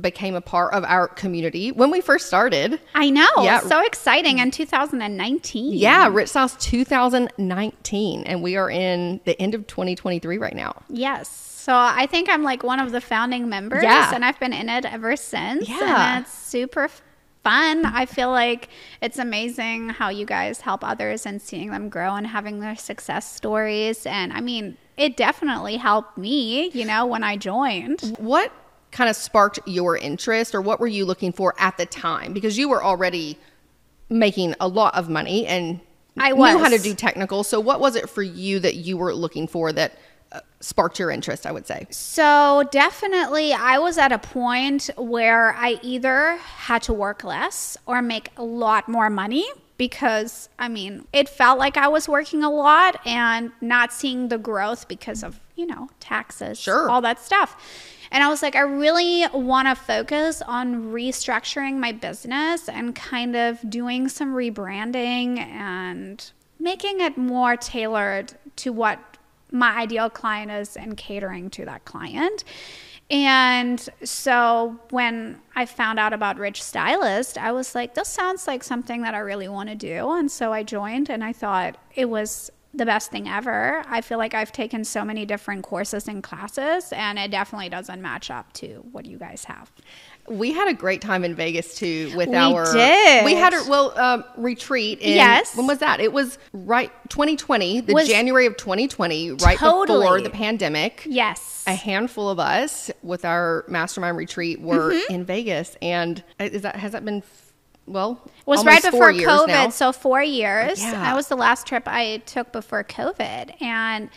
became 0.00 0.34
a 0.34 0.40
part 0.40 0.72
of 0.74 0.84
our 0.84 1.08
community 1.08 1.72
when 1.72 1.90
we 1.90 2.00
first 2.00 2.26
started. 2.26 2.80
I 2.94 3.10
know. 3.10 3.28
Yeah. 3.38 3.60
So 3.60 3.84
exciting 3.84 4.38
in 4.38 4.50
2019. 4.50 5.74
Yeah, 5.74 6.08
Rich 6.08 6.28
Sauce 6.30 6.56
2019, 6.56 8.24
and 8.24 8.42
we 8.42 8.56
are 8.56 8.70
in 8.70 9.20
the 9.24 9.40
end 9.40 9.54
of 9.54 9.66
2023 9.66 10.38
right 10.38 10.54
now. 10.54 10.82
Yes. 10.88 11.28
So 11.28 11.74
I 11.74 12.06
think 12.06 12.28
I'm 12.28 12.42
like 12.42 12.62
one 12.62 12.80
of 12.80 12.92
the 12.92 13.00
founding 13.00 13.48
members 13.48 13.82
Yeah. 13.82 14.10
and 14.14 14.24
I've 14.24 14.40
been 14.40 14.52
in 14.54 14.68
it 14.68 14.84
ever 14.84 15.16
since. 15.16 15.68
Yeah. 15.68 16.16
And 16.16 16.24
it's 16.24 16.32
super 16.32 16.88
fun. 17.44 17.84
I 17.84 18.06
feel 18.06 18.30
like 18.30 18.68
it's 19.02 19.18
amazing 19.18 19.90
how 19.90 20.08
you 20.08 20.24
guys 20.24 20.62
help 20.62 20.82
others 20.82 21.26
and 21.26 21.42
seeing 21.42 21.70
them 21.70 21.88
grow 21.88 22.14
and 22.14 22.26
having 22.26 22.60
their 22.60 22.76
success 22.76 23.30
stories. 23.30 24.06
And 24.06 24.32
I 24.32 24.40
mean, 24.40 24.76
it 24.96 25.16
definitely 25.16 25.76
helped 25.76 26.16
me, 26.16 26.70
you 26.70 26.84
know, 26.84 27.04
when 27.06 27.22
I 27.22 27.36
joined. 27.36 28.16
What 28.18 28.50
kind 28.90 29.08
of 29.10 29.16
sparked 29.16 29.58
your 29.66 29.96
interest, 29.96 30.54
or 30.54 30.60
what 30.60 30.80
were 30.80 30.86
you 30.86 31.04
looking 31.04 31.32
for 31.32 31.54
at 31.58 31.76
the 31.76 31.86
time? 31.86 32.32
Because 32.32 32.56
you 32.58 32.68
were 32.68 32.82
already 32.82 33.38
making 34.08 34.54
a 34.60 34.68
lot 34.68 34.94
of 34.94 35.08
money 35.08 35.46
and 35.46 35.80
I 36.20 36.32
knew 36.32 36.58
how 36.58 36.68
to 36.68 36.78
do 36.78 36.94
technical. 36.94 37.44
So, 37.44 37.60
what 37.60 37.78
was 37.80 37.94
it 37.94 38.08
for 38.08 38.22
you 38.22 38.58
that 38.60 38.74
you 38.76 38.96
were 38.96 39.14
looking 39.14 39.46
for 39.46 39.72
that 39.72 39.92
uh, 40.32 40.40
sparked 40.60 40.98
your 40.98 41.10
interest? 41.12 41.46
I 41.46 41.52
would 41.52 41.66
say. 41.66 41.86
So 41.90 42.64
definitely, 42.72 43.52
I 43.52 43.78
was 43.78 43.98
at 43.98 44.10
a 44.10 44.18
point 44.18 44.90
where 44.96 45.54
I 45.54 45.78
either 45.82 46.36
had 46.38 46.82
to 46.82 46.92
work 46.92 47.22
less 47.22 47.76
or 47.86 48.02
make 48.02 48.30
a 48.36 48.42
lot 48.42 48.88
more 48.88 49.08
money 49.10 49.46
because 49.76 50.48
I 50.58 50.68
mean, 50.68 51.06
it 51.12 51.28
felt 51.28 51.58
like 51.58 51.76
I 51.76 51.86
was 51.86 52.08
working 52.08 52.42
a 52.42 52.50
lot 52.50 52.98
and 53.06 53.52
not 53.60 53.92
seeing 53.92 54.26
the 54.28 54.38
growth 54.38 54.88
because 54.88 55.22
of, 55.22 55.38
you 55.54 55.66
know, 55.66 55.88
taxes, 56.00 56.58
Sure. 56.58 56.90
all 56.90 57.00
that 57.02 57.20
stuff. 57.20 57.56
And 58.10 58.22
I 58.22 58.28
was 58.28 58.42
like, 58.42 58.56
I 58.56 58.60
really 58.60 59.26
want 59.32 59.68
to 59.68 59.74
focus 59.74 60.42
on 60.42 60.92
restructuring 60.92 61.78
my 61.78 61.92
business 61.92 62.68
and 62.68 62.94
kind 62.94 63.36
of 63.36 63.58
doing 63.68 64.08
some 64.08 64.34
rebranding 64.34 65.38
and 65.38 66.30
making 66.58 67.00
it 67.00 67.16
more 67.16 67.56
tailored 67.56 68.34
to 68.56 68.72
what 68.72 68.98
my 69.50 69.76
ideal 69.76 70.10
client 70.10 70.50
is 70.50 70.76
and 70.76 70.96
catering 70.96 71.50
to 71.50 71.64
that 71.64 71.84
client. 71.84 72.44
And 73.10 73.88
so 74.04 74.78
when 74.90 75.40
I 75.56 75.64
found 75.64 75.98
out 75.98 76.12
about 76.12 76.36
Rich 76.36 76.62
Stylist, 76.62 77.38
I 77.38 77.52
was 77.52 77.74
like, 77.74 77.94
this 77.94 78.08
sounds 78.08 78.46
like 78.46 78.62
something 78.62 79.02
that 79.02 79.14
I 79.14 79.18
really 79.18 79.48
want 79.48 79.70
to 79.70 79.74
do. 79.74 80.12
And 80.12 80.30
so 80.30 80.52
I 80.52 80.62
joined 80.62 81.08
and 81.08 81.24
I 81.24 81.32
thought 81.32 81.78
it 81.94 82.10
was 82.10 82.50
the 82.78 82.86
best 82.86 83.10
thing 83.10 83.28
ever. 83.28 83.82
I 83.88 84.00
feel 84.00 84.18
like 84.18 84.34
I've 84.34 84.52
taken 84.52 84.84
so 84.84 85.04
many 85.04 85.26
different 85.26 85.62
courses 85.64 86.08
and 86.08 86.22
classes, 86.22 86.92
and 86.92 87.18
it 87.18 87.30
definitely 87.30 87.68
doesn't 87.68 88.00
match 88.00 88.30
up 88.30 88.52
to 88.54 88.84
what 88.92 89.04
you 89.06 89.18
guys 89.18 89.44
have. 89.44 89.70
We 90.28 90.52
had 90.52 90.68
a 90.68 90.74
great 90.74 91.00
time 91.00 91.24
in 91.24 91.34
Vegas 91.34 91.74
too 91.74 92.12
with 92.14 92.28
We 92.28 92.36
our. 92.36 92.70
did. 92.72 93.24
We 93.24 93.34
had 93.34 93.54
a 93.54 93.62
well 93.68 93.98
um, 93.98 94.24
retreat. 94.36 94.98
In, 95.00 95.14
Yes. 95.14 95.56
When 95.56 95.66
was 95.66 95.78
that? 95.78 96.00
It 96.00 96.12
was 96.12 96.38
right 96.52 96.92
2020, 97.08 97.80
the 97.80 97.94
Was- 97.94 98.08
January 98.08 98.44
of 98.46 98.56
2020, 98.58 99.32
right 99.32 99.58
before 99.58 100.20
the 100.20 100.28
pandemic. 100.30 101.02
Yes. 101.06 101.64
a 101.66 101.72
handful 101.74 102.28
of 102.30 102.38
us 102.38 102.90
with 103.02 103.24
our 103.24 103.64
mastermind 103.68 104.16
retreat 104.18 104.60
were 104.60 104.92
Mm-hmm. 104.92 105.12
in 105.14 105.24
Vegas, 105.24 105.76
and 105.82 106.22
uh, 106.40 106.44
is 106.44 106.60
that 106.62 106.76
has 106.76 106.92
that 106.92 107.04
been 107.04 107.22
well? 107.88 108.20
It 108.24 108.46
was 108.46 108.64
right 108.64 108.82
before 108.82 109.12
COVID, 109.12 109.48
now? 109.48 109.68
so 109.70 109.92
four 109.92 110.22
years. 110.22 110.80
Yeah. 110.80 110.92
That 110.92 111.16
was 111.16 111.28
the 111.28 111.36
last 111.36 111.66
trip 111.66 111.84
I 111.86 112.18
took 112.26 112.52
before 112.52 112.84
COVID, 112.84 113.60
and 113.60 114.10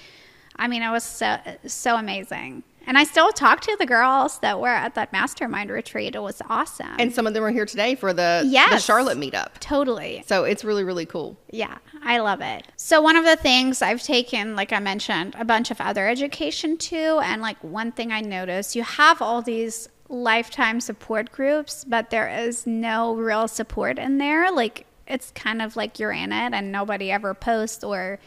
I 0.55 0.67
mean, 0.67 0.84
it 0.84 0.91
was 0.91 1.03
so 1.03 1.38
so 1.65 1.95
amazing. 1.95 2.63
And 2.88 2.97
I 2.97 3.03
still 3.03 3.31
talk 3.31 3.62
to 3.62 3.75
the 3.77 3.86
girls 3.86 4.39
that 4.39 4.60
were 4.60 4.67
at 4.67 4.95
that 4.95 5.13
mastermind 5.13 5.69
retreat. 5.69 6.15
It 6.15 6.21
was 6.21 6.41
awesome. 6.49 6.95
And 6.97 7.13
some 7.13 7.27
of 7.27 7.34
them 7.34 7.43
are 7.43 7.51
here 7.51 7.65
today 7.65 7.93
for 7.95 8.12
the, 8.12 8.41
the 8.71 8.79
Charlotte 8.79 9.19
meetup. 9.19 9.49
totally. 9.60 10.23
So 10.25 10.45
it's 10.45 10.63
really, 10.63 10.84
really 10.84 11.05
cool. 11.05 11.38
Yeah, 11.51 11.77
I 12.03 12.17
love 12.19 12.41
it. 12.41 12.65
So 12.77 12.99
one 12.99 13.15
of 13.15 13.25
the 13.25 13.36
things 13.36 13.81
I've 13.84 14.01
taken, 14.01 14.55
like 14.55 14.73
I 14.73 14.79
mentioned, 14.79 15.36
a 15.38 15.45
bunch 15.45 15.69
of 15.69 15.79
other 15.79 16.07
education 16.07 16.75
too, 16.77 17.19
and 17.23 17.41
like 17.41 17.63
one 17.63 17.91
thing 17.91 18.12
I 18.12 18.21
noticed, 18.21 18.75
you 18.75 18.84
have 18.84 19.21
all 19.21 19.43
these 19.43 19.88
lifetime 20.12 20.82
support 20.82 21.32
groups, 21.32 21.84
but 21.86 22.10
there 22.10 22.30
is 22.30 22.67
no 22.67 23.15
real 23.15 23.47
support 23.47 23.97
in 23.97 24.17
there. 24.17 24.52
Like 24.52 24.86
it's 25.08 25.32
kind 25.32 25.62
of 25.62 25.76
like 25.76 26.00
you're 26.00 26.12
in 26.12 26.32
it 26.32 26.54
and 26.54 26.71
nobody 26.71 27.12
ever 27.12 27.34
posts 27.34 27.84
or 27.84 28.19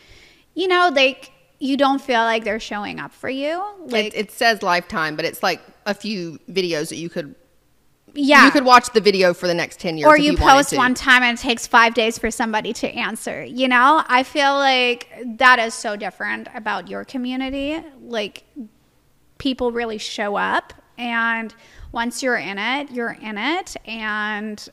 you 0.55 0.69
know, 0.69 0.91
like 0.95 1.33
you 1.59 1.77
don't 1.77 2.01
feel 2.01 2.21
like 2.21 2.45
they're 2.45 2.61
showing 2.61 2.99
up 2.99 3.13
for 3.13 3.29
you. 3.29 3.63
Like 3.87 4.07
it, 4.07 4.15
it 4.15 4.31
says 4.31 4.63
lifetime, 4.63 5.17
but 5.17 5.25
it's 5.25 5.43
like 5.43 5.61
a 5.87 5.95
few 5.95 6.39
videos 6.51 6.89
that 6.89 6.97
you 6.97 7.09
could 7.09 7.35
yeah. 8.15 8.45
you 8.45 8.51
could 8.51 8.65
watch 8.65 8.93
the 8.93 9.01
video 9.01 9.35
for 9.35 9.47
the 9.47 9.55
next 9.55 9.81
10 9.81 9.99
years 9.99 10.07
or 10.07 10.17
if 10.17 10.23
you, 10.23 10.33
wanted 10.35 10.45
post 10.45 10.77
one 10.77 10.95
time 10.95 11.23
and 11.23 11.37
it 11.37 11.43
takes 11.43 11.67
five 11.67 11.95
days 11.95 12.17
for 12.17 12.31
somebody 12.31 12.73
to 12.73 12.89
answer 12.95 13.45
you 13.45 13.67
know 13.67 14.05
i 14.07 14.23
feel 14.23 14.55
like 14.55 15.09
that 15.37 15.59
is 15.59 15.75
so 15.75 15.97
different 15.97 16.47
about 16.55 16.87
your 16.87 17.05
community 17.05 17.83
like 18.03 18.45
people 19.39 19.73
really 19.73 19.99
show 19.99 20.37
up 20.37 20.73
and 20.99 21.55
once 21.93 22.23
you're 22.23 22.37
in 22.37 22.59
it 22.59 22.91
you're 22.91 23.17
in 23.21 23.39
it 23.39 23.77
and 23.87 24.69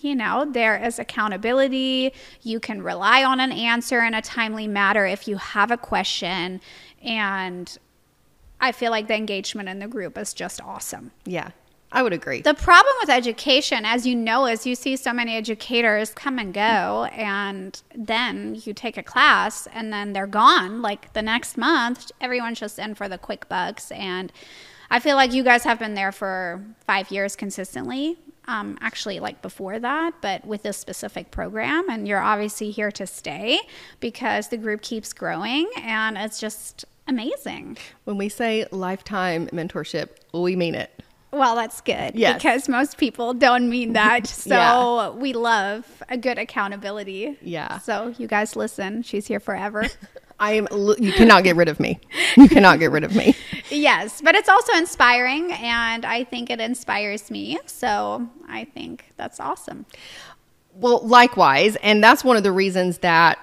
you 0.00 0.14
know 0.14 0.46
there 0.50 0.76
is 0.76 0.98
accountability 0.98 2.12
you 2.42 2.60
can 2.60 2.82
rely 2.82 3.24
on 3.24 3.40
an 3.40 3.52
answer 3.52 4.00
in 4.02 4.14
a 4.14 4.22
timely 4.22 4.66
manner 4.66 5.06
if 5.06 5.26
you 5.26 5.36
have 5.36 5.70
a 5.70 5.76
question 5.76 6.60
and 7.02 7.78
i 8.60 8.72
feel 8.72 8.90
like 8.90 9.08
the 9.08 9.14
engagement 9.14 9.68
in 9.68 9.78
the 9.78 9.88
group 9.88 10.18
is 10.18 10.34
just 10.34 10.60
awesome 10.60 11.10
yeah 11.24 11.50
i 11.92 12.02
would 12.02 12.12
agree 12.12 12.42
the 12.42 12.54
problem 12.54 12.94
with 13.00 13.10
education, 13.10 13.84
as 13.84 14.04
you 14.04 14.16
know, 14.16 14.46
is 14.46 14.66
you 14.66 14.74
see 14.74 14.96
so 14.96 15.12
many 15.12 15.36
educators 15.36 16.12
come 16.12 16.40
and 16.40 16.52
go, 16.52 17.08
and 17.12 17.80
then 17.94 18.60
you 18.64 18.74
take 18.74 18.96
a 18.96 19.02
class 19.02 19.68
and 19.72 19.92
then 19.92 20.12
they're 20.12 20.26
gone. 20.26 20.82
Like 20.82 21.12
the 21.12 21.22
next 21.22 21.56
month, 21.56 22.10
everyone's 22.20 22.58
just 22.58 22.80
in 22.80 22.96
for 22.96 23.08
the 23.08 23.16
quick 23.16 23.48
bucks. 23.48 23.92
And 23.92 24.32
I 24.90 25.00
feel 25.00 25.16
like 25.16 25.32
you 25.32 25.42
guys 25.42 25.64
have 25.64 25.78
been 25.78 25.94
there 25.94 26.12
for 26.12 26.64
five 26.86 27.10
years 27.10 27.36
consistently. 27.36 28.16
Um, 28.46 28.76
actually, 28.82 29.20
like 29.20 29.40
before 29.40 29.78
that, 29.78 30.12
but 30.20 30.44
with 30.46 30.62
this 30.62 30.76
specific 30.76 31.30
program, 31.30 31.88
and 31.88 32.06
you're 32.06 32.20
obviously 32.20 32.70
here 32.70 32.92
to 32.92 33.06
stay 33.06 33.58
because 34.00 34.48
the 34.48 34.58
group 34.58 34.82
keeps 34.82 35.14
growing 35.14 35.70
and 35.78 36.18
it's 36.18 36.38
just 36.38 36.84
amazing. 37.08 37.78
when 38.04 38.18
we 38.18 38.28
say 38.28 38.66
lifetime 38.70 39.46
mentorship 39.48 40.08
we 40.34 40.56
mean 40.56 40.74
it 40.74 40.90
Well, 41.32 41.54
that's 41.54 41.80
good 41.80 42.12
Yes. 42.14 42.34
because 42.42 42.68
most 42.68 42.98
people 42.98 43.32
don't 43.34 43.68
mean 43.70 43.94
that. 43.94 44.26
So 44.28 44.54
Yeah. 44.54 45.08
we 45.10 45.32
love 45.32 46.02
a 46.10 46.16
good 46.18 46.38
accountability. 46.38 47.38
Yeah. 47.40 47.78
So 47.78 48.14
you 48.18 48.26
guys 48.26 48.56
listen. 48.56 49.02
She's 49.02 49.26
here 49.26 49.40
forever. 49.40 49.86
i 50.40 50.52
am 50.54 50.66
you 50.98 51.12
cannot 51.12 51.44
get 51.44 51.54
rid 51.54 51.68
of 51.68 51.78
me 51.78 52.00
you 52.36 52.48
cannot 52.48 52.80
get 52.80 52.90
rid 52.90 53.04
of 53.04 53.14
me 53.14 53.36
yes, 53.70 54.20
but 54.20 54.34
it's 54.34 54.48
also 54.48 54.72
inspiring, 54.74 55.52
and 55.52 56.04
I 56.04 56.24
think 56.24 56.50
it 56.50 56.60
inspires 56.60 57.30
me. 57.30 57.58
So 57.66 58.28
I 58.48 58.64
think 58.64 59.06
that's 59.16 59.40
awesome. 59.40 59.86
Well, 60.74 61.06
likewise, 61.06 61.76
and 61.76 62.02
that's 62.02 62.24
one 62.24 62.36
of 62.36 62.42
the 62.42 62.52
reasons 62.52 62.98
that 62.98 63.38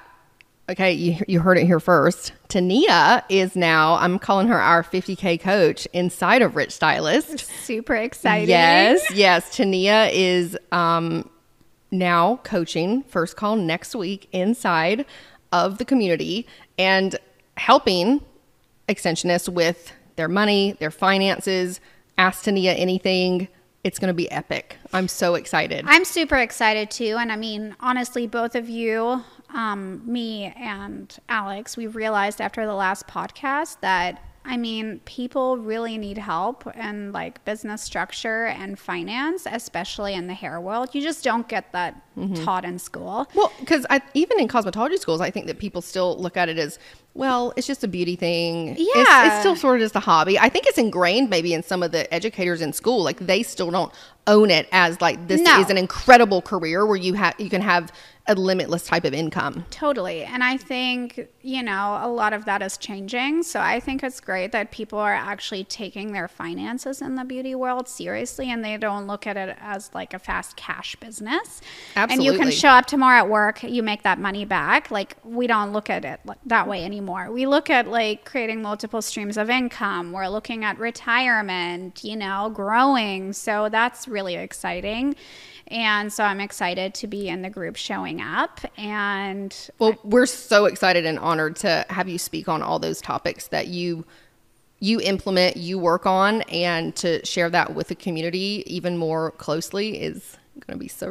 okay, 0.69 0.93
you 0.93 1.17
you 1.27 1.39
heard 1.39 1.57
it 1.57 1.65
here 1.65 1.79
first. 1.79 2.34
Tania 2.47 3.23
is 3.29 3.55
now 3.55 3.95
I'm 3.95 4.19
calling 4.19 4.47
her 4.47 4.60
our 4.60 4.84
50k 4.84 5.39
coach 5.39 5.86
inside 5.93 6.41
of 6.41 6.55
Rich 6.55 6.71
Stylist. 6.71 7.39
Super 7.63 7.95
exciting. 7.95 8.49
Yes, 8.49 9.12
yes, 9.13 9.55
Tania 9.55 10.07
is 10.07 10.57
um 10.71 11.29
now 11.91 12.38
coaching 12.43 13.03
First 13.03 13.36
Call 13.36 13.55
next 13.55 13.95
week 13.95 14.27
inside 14.31 15.05
of 15.51 15.77
the 15.77 15.86
community 15.86 16.47
and 16.77 17.17
helping 17.57 18.21
extensionists 18.88 19.49
with 19.49 19.91
their 20.21 20.27
money, 20.27 20.73
their 20.73 20.91
finances. 20.91 21.81
Ask 22.15 22.43
Tania 22.43 22.73
anything. 22.73 23.47
It's 23.84 23.97
going 23.97 24.10
to 24.10 24.13
be 24.13 24.29
epic. 24.29 24.77
I'm 24.93 25.07
so 25.07 25.34
excited. 25.34 25.84
I'm 25.88 26.05
super 26.05 26.36
excited 26.36 26.91
too. 26.91 27.17
And 27.19 27.31
I 27.31 27.38
mean, 27.38 27.75
honestly, 27.79 28.27
both 28.27 28.53
of 28.53 28.69
you, 28.69 29.23
um, 29.51 30.03
me 30.05 30.53
and 30.55 31.17
Alex, 31.27 31.75
we 31.75 31.88
realized 31.88 32.39
after 32.39 32.67
the 32.67 32.75
last 32.75 33.07
podcast 33.07 33.79
that 33.81 34.23
I 34.45 34.57
mean, 34.57 35.01
people 35.05 35.57
really 35.57 35.97
need 35.97 36.17
help 36.17 36.65
in 36.75 37.12
like 37.12 37.43
business 37.45 37.81
structure 37.81 38.45
and 38.45 38.77
finance, 38.77 39.47
especially 39.49 40.13
in 40.13 40.27
the 40.27 40.34
hair 40.34 40.60
world. 40.60 40.89
You 40.93 41.01
just 41.01 41.23
don't 41.23 41.47
get 41.47 41.71
that 41.73 42.11
Mm-hmm. 42.17 42.43
taught 42.43 42.65
in 42.65 42.78
school. 42.78 43.30
Well, 43.34 43.54
because 43.62 43.86
even 44.13 44.38
in 44.38 44.50
cosmetology 44.50 45.00
schools, 45.00 45.21
I 45.21 45.32
think 45.32 45.45
that 45.47 45.60
people 45.60 45.82
still 45.82 46.17
look 46.17 46.36
at 46.36 46.50
it 46.50 46.58
as 46.58 46.78
well. 47.13 47.54
It's 47.56 47.65
just 47.65 47.86
a 47.86 47.88
beauty 47.88 48.17
thing. 48.17 48.69
It's- 48.69 48.86
it's, 48.88 49.39
still 49.39 49.56
sort 49.56 49.76
of 49.78 49.86
just 49.86 49.95
a 49.95 50.02
hobby. 50.02 50.38
I 50.38 50.50
think 50.50 50.67
it's 50.67 50.78
ingrained 50.78 51.30
maybe 51.30 51.54
in 51.54 51.63
some 51.63 51.82
of 51.84 51.91
the 51.93 52.13
educators 52.13 52.62
in 52.62 52.74
school. 52.74 53.02
Like 53.02 53.17
they 53.19 53.43
still 53.43 53.71
don't 53.71 53.93
own 54.28 54.52
it 54.52 54.67
as 54.74 55.00
like 55.02 55.28
this 55.28 55.41
No. 55.41 55.60
is 55.62 55.69
an 55.69 55.78
incredible 55.78 56.41
career 56.41 56.86
where 56.86 56.97
you 56.97 57.13
have 57.15 57.34
you 57.39 57.50
can 57.50 57.62
have 57.62 57.91
a 58.28 58.36
limitless 58.36 58.86
type 58.86 59.04
of 59.04 59.15
income. 59.15 59.65
Totally. 59.71 60.24
And 60.24 60.43
I 60.43 60.56
think, 60.56 61.28
you 61.41 61.63
know, 61.63 62.00
a 62.02 62.08
lot 62.08 62.34
of 62.34 62.45
that 62.45 62.62
is 62.62 62.78
changing. 62.78 63.41
So 63.41 63.60
I 63.60 63.80
think 63.80 64.04
it's 64.04 64.19
great 64.19 64.52
that 64.52 64.69
people 64.71 65.00
are 65.00 65.13
actually 65.13 65.63
taking 65.63 66.13
their 66.13 66.28
finances 66.28 67.02
in 67.02 67.15
the 67.15 67.24
beauty 67.26 67.56
world 67.56 67.88
seriously 67.89 68.52
and 68.52 68.63
they 68.63 68.78
don't 68.78 69.08
look 69.08 69.26
at 69.26 69.38
it 69.38 69.58
as 69.60 69.89
like 69.95 70.13
a 70.13 70.19
fast 70.19 70.56
cash 70.56 70.95
business. 70.97 71.62
And 72.09 72.23
you 72.23 72.37
can 72.37 72.51
show 72.51 72.69
up 72.69 72.85
tomorrow 72.85 73.19
at 73.19 73.29
work, 73.29 73.63
you 73.63 73.83
make 73.83 74.03
that 74.03 74.19
money 74.19 74.45
back. 74.45 74.89
Like 74.89 75.15
we 75.23 75.47
don't 75.47 75.73
look 75.73 75.89
at 75.89 76.05
it 76.05 76.19
that 76.45 76.67
way 76.67 76.83
anymore. 76.83 77.31
We 77.31 77.45
look 77.45 77.69
at 77.69 77.87
like 77.87 78.25
creating 78.25 78.61
multiple 78.61 79.01
streams 79.01 79.37
of 79.37 79.49
income. 79.49 80.11
We're 80.11 80.27
looking 80.27 80.63
at 80.63 80.79
retirement, 80.79 82.03
you 82.03 82.15
know, 82.15 82.49
growing. 82.53 83.33
So 83.33 83.69
that's 83.69 84.07
really 84.07 84.35
exciting. 84.35 85.15
And 85.67 86.11
so 86.11 86.23
I'm 86.23 86.41
excited 86.41 86.93
to 86.95 87.07
be 87.07 87.29
in 87.29 87.43
the 87.43 87.49
group 87.49 87.77
showing 87.77 88.21
up 88.21 88.59
and 88.77 89.55
Well, 89.79 89.97
we're 90.03 90.25
so 90.25 90.65
excited 90.65 91.05
and 91.05 91.17
honored 91.19 91.55
to 91.57 91.85
have 91.89 92.09
you 92.09 92.17
speak 92.17 92.49
on 92.49 92.61
all 92.61 92.79
those 92.79 92.99
topics 92.99 93.47
that 93.47 93.67
you 93.67 94.05
you 94.83 94.99
implement, 94.99 95.57
you 95.57 95.77
work 95.77 96.07
on, 96.07 96.41
and 96.43 96.95
to 96.95 97.23
share 97.23 97.51
that 97.51 97.75
with 97.75 97.87
the 97.87 97.95
community 97.95 98.63
even 98.65 98.97
more 98.97 99.29
closely 99.31 100.01
is 100.01 100.37
going 100.59 100.77
to 100.77 100.83
be 100.83 100.87
so 100.87 101.07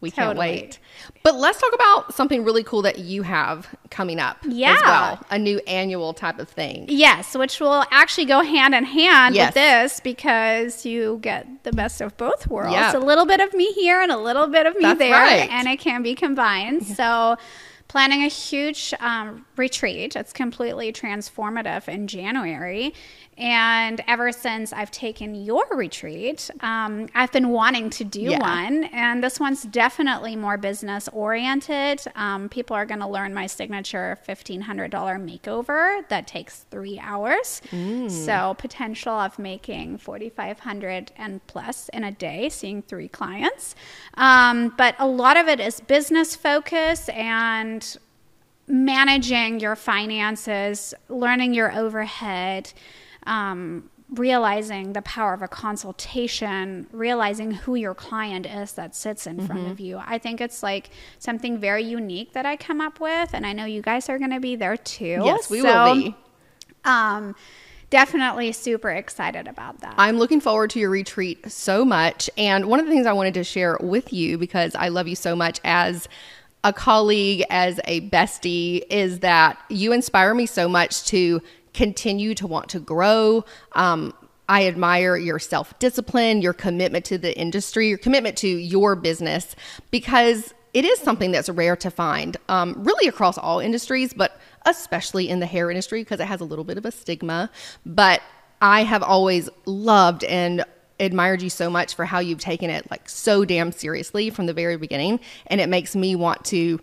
We 0.00 0.10
can't 0.10 0.38
wait. 0.38 0.78
But 1.22 1.36
let's 1.36 1.58
talk 1.60 1.74
about 1.74 2.14
something 2.14 2.44
really 2.44 2.62
cool 2.62 2.82
that 2.82 2.98
you 2.98 3.22
have 3.22 3.66
coming 3.90 4.20
up 4.20 4.36
as 4.46 4.52
Yeah. 4.52 4.76
well. 4.82 5.20
A 5.30 5.38
new 5.38 5.58
annual 5.66 6.12
type 6.12 6.38
of 6.38 6.48
thing. 6.48 6.84
Yes, 6.88 7.34
which 7.34 7.60
will 7.60 7.84
actually 7.90 8.26
go 8.26 8.42
hand 8.42 8.74
in 8.74 8.84
hand 8.84 9.34
Yes. 9.34 9.48
with 9.48 9.54
this 9.54 10.00
because 10.00 10.84
you 10.84 11.18
get 11.22 11.46
the 11.64 11.72
best 11.72 12.00
of 12.00 12.16
both 12.18 12.46
worlds. 12.46 12.72
Yeah. 12.74 12.96
A 12.96 12.98
little 12.98 13.24
bit 13.26 13.40
of 13.40 13.54
me 13.54 13.72
here 13.72 14.00
and 14.00 14.12
a 14.12 14.18
little 14.18 14.46
bit 14.46 14.66
of 14.66 14.74
me 14.76 14.82
That's 14.82 14.98
there, 14.98 15.12
right. 15.12 15.48
and 15.50 15.66
it 15.66 15.78
can 15.78 16.02
be 16.02 16.14
combined. 16.14 16.84
So, 16.86 17.36
planning 17.88 18.22
a 18.24 18.28
huge 18.28 18.92
um, 19.00 19.44
retreat. 19.56 20.16
It's 20.16 20.32
completely 20.32 20.92
transformative 20.92 21.88
in 21.88 22.06
January. 22.08 22.94
And 23.38 24.02
ever 24.08 24.32
since 24.32 24.72
I've 24.72 24.90
taken 24.90 25.34
your 25.34 25.66
retreat, 25.70 26.50
um, 26.60 27.06
I've 27.14 27.30
been 27.32 27.50
wanting 27.50 27.90
to 27.90 28.04
do 28.04 28.20
Yeah. 28.22 28.38
one. 28.38 28.84
And 28.84 29.22
this 29.22 29.38
one's 29.38 29.62
definitely 29.64 30.36
more 30.36 30.56
business 30.56 31.06
oriented. 31.12 32.00
Um, 32.14 32.48
people 32.48 32.74
are 32.74 32.86
going 32.86 33.00
to 33.00 33.06
learn 33.06 33.34
my 33.34 33.46
signature 33.46 34.18
$1,500 34.26 35.18
makeover 35.18 36.08
that 36.08 36.26
takes 36.26 36.60
three 36.70 36.98
hours. 36.98 37.60
So, 38.08 38.54
potential 38.58 39.12
of 39.12 39.38
making 39.38 39.98
4500 39.98 41.12
and 41.18 41.46
plus 41.46 41.90
in 41.90 42.04
a 42.04 42.12
day, 42.12 42.48
seeing 42.48 42.80
three 42.82 43.08
clients. 43.08 43.74
Um, 44.14 44.72
but 44.78 44.94
a 44.98 45.06
lot 45.06 45.36
of 45.36 45.46
it 45.46 45.60
is 45.60 45.80
business 45.80 46.34
focus 46.34 47.10
and 47.10 47.85
managing 48.68 49.60
your 49.60 49.76
finances, 49.76 50.94
learning 51.08 51.54
your 51.54 51.72
overhead, 51.72 52.72
um, 53.26 53.90
realizing 54.10 54.92
the 54.92 55.02
power 55.02 55.34
of 55.34 55.42
a 55.42 55.48
consultation, 55.48 56.86
realizing 56.92 57.50
who 57.50 57.74
your 57.74 57.94
client 57.94 58.46
is 58.46 58.72
that 58.72 58.94
sits 58.94 59.26
in 59.26 59.44
front 59.46 59.68
of 59.68 59.80
you. 59.80 60.00
I 60.04 60.18
think 60.18 60.40
it's 60.40 60.62
like 60.62 60.90
something 61.18 61.58
very 61.58 61.82
unique 61.82 62.32
that 62.32 62.46
I 62.46 62.56
come 62.56 62.80
up 62.80 63.00
with, 63.00 63.30
and 63.34 63.44
I 63.44 63.52
know 63.52 63.64
you 63.64 63.82
guys 63.82 64.08
are 64.08 64.18
going 64.18 64.30
to 64.30 64.40
be 64.40 64.54
there 64.54 64.76
too. 64.76 65.22
Yes, 65.24 65.50
we 65.50 65.60
So, 65.60 65.84
will 65.84 65.94
be. 65.94 66.16
Um, 66.84 67.34
definitely 67.90 68.52
super 68.52 68.90
excited 68.90 69.48
about 69.48 69.80
that. 69.80 69.94
I'm 69.98 70.18
looking 70.18 70.40
forward 70.40 70.70
to 70.70 70.78
your 70.78 70.90
retreat 70.90 71.50
so 71.50 71.84
much. 71.84 72.30
And 72.38 72.66
one 72.66 72.78
of 72.78 72.86
the 72.86 72.92
things 72.92 73.06
I 73.06 73.12
wanted 73.12 73.34
to 73.34 73.44
share 73.44 73.76
with 73.80 74.12
you, 74.12 74.38
because 74.38 74.76
I 74.76 74.88
love 74.88 75.08
you 75.08 75.16
so 75.16 75.34
much 75.34 75.60
as 75.64 76.08
a 76.66 76.72
colleague, 76.72 77.44
as 77.48 77.78
a 77.84 78.00
bestie, 78.10 78.82
is 78.90 79.20
that 79.20 79.56
you 79.68 79.92
inspire 79.92 80.34
me 80.34 80.46
so 80.46 80.68
much 80.68 81.04
to 81.04 81.40
continue 81.72 82.34
to 82.34 82.44
want 82.44 82.68
to 82.70 82.80
grow. 82.80 83.44
Um, 83.72 84.12
I 84.48 84.66
admire 84.66 85.16
your 85.16 85.38
self 85.38 85.78
discipline, 85.78 86.42
your 86.42 86.52
commitment 86.52 87.04
to 87.06 87.18
the 87.18 87.36
industry, 87.38 87.88
your 87.88 87.98
commitment 87.98 88.36
to 88.38 88.48
your 88.48 88.96
business, 88.96 89.54
because 89.92 90.54
it 90.74 90.84
is 90.84 90.98
something 90.98 91.30
that's 91.30 91.48
rare 91.48 91.76
to 91.76 91.90
find, 91.90 92.36
um, 92.48 92.74
really 92.78 93.08
across 93.08 93.38
all 93.38 93.60
industries, 93.60 94.12
but 94.12 94.40
especially 94.66 95.28
in 95.28 95.38
the 95.38 95.46
hair 95.46 95.70
industry 95.70 96.02
because 96.02 96.18
it 96.18 96.26
has 96.26 96.40
a 96.40 96.44
little 96.44 96.64
bit 96.64 96.78
of 96.78 96.84
a 96.84 96.90
stigma. 96.90 97.48
But 97.86 98.22
I 98.60 98.82
have 98.82 99.04
always 99.04 99.48
loved 99.66 100.24
and 100.24 100.64
admired 100.98 101.42
you 101.42 101.50
so 101.50 101.68
much 101.68 101.94
for 101.94 102.04
how 102.04 102.18
you've 102.18 102.40
taken 102.40 102.70
it 102.70 102.90
like 102.90 103.08
so 103.08 103.44
damn 103.44 103.72
seriously 103.72 104.30
from 104.30 104.46
the 104.46 104.52
very 104.52 104.76
beginning. 104.76 105.20
And 105.46 105.60
it 105.60 105.68
makes 105.68 105.94
me 105.94 106.14
want 106.16 106.44
to 106.46 106.80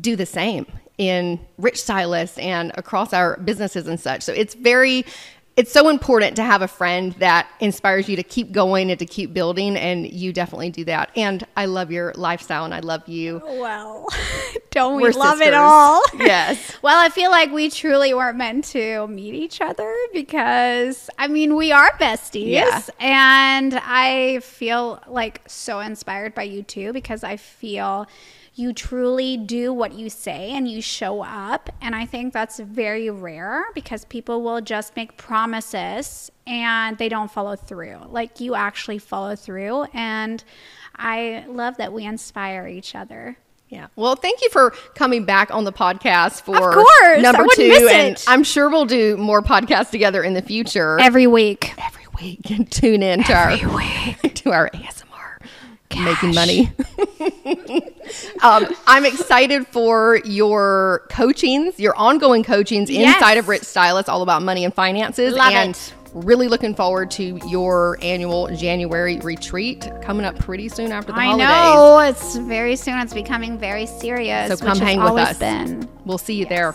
do 0.00 0.16
the 0.16 0.26
same 0.26 0.66
in 0.98 1.40
Rich 1.58 1.82
Stylist 1.82 2.38
and 2.38 2.72
across 2.76 3.12
our 3.12 3.36
businesses 3.38 3.86
and 3.86 3.98
such. 3.98 4.22
So 4.22 4.32
it's 4.32 4.54
very 4.54 5.04
it's 5.56 5.70
so 5.70 5.90
important 5.90 6.36
to 6.36 6.42
have 6.42 6.62
a 6.62 6.68
friend 6.68 7.12
that 7.18 7.46
inspires 7.60 8.08
you 8.08 8.16
to 8.16 8.22
keep 8.22 8.52
going 8.52 8.90
and 8.90 8.98
to 8.98 9.04
keep 9.04 9.34
building 9.34 9.76
and 9.76 10.10
you 10.10 10.32
definitely 10.32 10.70
do 10.70 10.84
that. 10.86 11.10
And 11.16 11.46
i 11.56 11.66
love 11.66 11.90
your 11.92 12.12
lifestyle 12.16 12.64
and 12.64 12.74
i 12.74 12.80
love 12.80 13.06
you. 13.08 13.42
Oh, 13.44 13.60
well 13.60 14.06
don't 14.70 14.96
we 14.96 15.02
We're 15.02 15.10
love 15.12 15.40
it 15.42 15.52
all? 15.54 16.00
Yes. 16.18 16.76
Well 16.82 16.98
i 16.98 17.08
feel 17.10 17.30
like 17.30 17.52
we 17.52 17.68
truly 17.68 18.14
weren't 18.14 18.38
meant 18.38 18.64
to 18.66 19.06
meet 19.08 19.34
each 19.34 19.60
other 19.60 19.94
because 20.12 21.10
i 21.18 21.28
mean 21.28 21.54
we 21.56 21.70
are 21.72 21.90
besties 22.00 22.50
Yeah. 22.52 22.80
and 22.98 23.74
i 23.84 24.40
feel 24.42 25.02
like 25.06 25.42
so 25.46 25.80
inspired 25.80 26.34
by 26.34 26.44
you 26.44 26.62
too 26.62 26.92
because 26.92 27.22
i 27.24 27.36
feel 27.36 28.06
you 28.54 28.72
truly 28.72 29.36
do 29.36 29.72
what 29.72 29.94
you 29.94 30.10
say 30.10 30.50
and 30.50 30.68
you 30.68 30.82
show 30.82 31.22
up. 31.22 31.70
And 31.80 31.94
I 31.94 32.04
think 32.04 32.32
that's 32.32 32.58
very 32.58 33.08
rare 33.08 33.64
because 33.74 34.04
people 34.04 34.42
will 34.42 34.60
just 34.60 34.94
make 34.94 35.16
promises 35.16 36.30
and 36.46 36.98
they 36.98 37.08
don't 37.08 37.30
follow 37.30 37.56
through. 37.56 37.98
Like 38.08 38.40
you 38.40 38.54
actually 38.54 38.98
follow 38.98 39.36
through. 39.36 39.84
And 39.94 40.44
I 40.96 41.44
love 41.48 41.78
that 41.78 41.92
we 41.92 42.04
inspire 42.04 42.66
each 42.68 42.94
other. 42.94 43.38
Yeah. 43.70 43.86
Well, 43.96 44.16
thank 44.16 44.42
you 44.42 44.50
for 44.50 44.72
coming 44.94 45.24
back 45.24 45.50
on 45.50 45.64
the 45.64 45.72
podcast 45.72 46.42
for 46.42 46.56
Of 46.56 46.74
course, 46.74 47.22
number 47.22 47.46
two. 47.54 47.88
and 47.90 48.16
it. 48.16 48.24
I'm 48.28 48.44
sure 48.44 48.68
we'll 48.68 48.84
do 48.84 49.16
more 49.16 49.40
podcasts 49.40 49.90
together 49.90 50.22
in 50.22 50.34
the 50.34 50.42
future. 50.42 51.00
Every 51.00 51.26
week. 51.26 51.72
Every 51.78 52.04
week. 52.20 52.68
Tune 52.70 53.02
in 53.02 53.24
to 53.24 53.32
our 53.32 53.52
week. 53.74 54.34
to 54.34 54.50
our 54.52 54.68
ASMR 54.74 55.11
making 55.96 56.34
money. 56.34 56.72
um, 58.42 58.66
I'm 58.86 59.04
excited 59.04 59.66
for 59.68 60.20
your 60.24 61.06
coachings, 61.10 61.78
your 61.78 61.94
ongoing 61.96 62.42
coachings 62.44 62.90
Yes. 62.90 63.14
inside 63.16 63.38
of 63.38 63.48
Rich 63.48 63.62
Stylist, 63.62 64.08
all 64.08 64.22
about 64.22 64.42
money 64.42 64.64
and 64.64 64.74
finances. 64.74 65.34
Love 65.34 65.52
and 65.52 65.70
it. 65.74 65.94
really 66.12 66.48
looking 66.48 66.74
forward 66.74 67.10
to 67.12 67.38
your 67.48 67.98
annual 68.02 68.48
January 68.56 69.18
retreat 69.20 69.90
coming 70.02 70.24
up 70.26 70.38
pretty 70.38 70.68
soon 70.68 70.92
after 70.92 71.12
the 71.12 71.18
I 71.18 71.24
holidays. 71.26 71.48
know 71.48 71.98
it's 72.00 72.36
very 72.48 72.76
soon. 72.76 72.98
It's 72.98 73.14
becoming 73.14 73.58
very 73.58 73.86
serious. 73.86 74.48
So 74.48 74.56
come 74.56 74.70
which 74.70 74.78
hang 74.80 75.02
with 75.02 75.12
us. 75.14 75.38
Been. 75.38 75.88
We'll 76.04 76.18
see 76.18 76.34
you 76.34 76.46
there. 76.46 76.74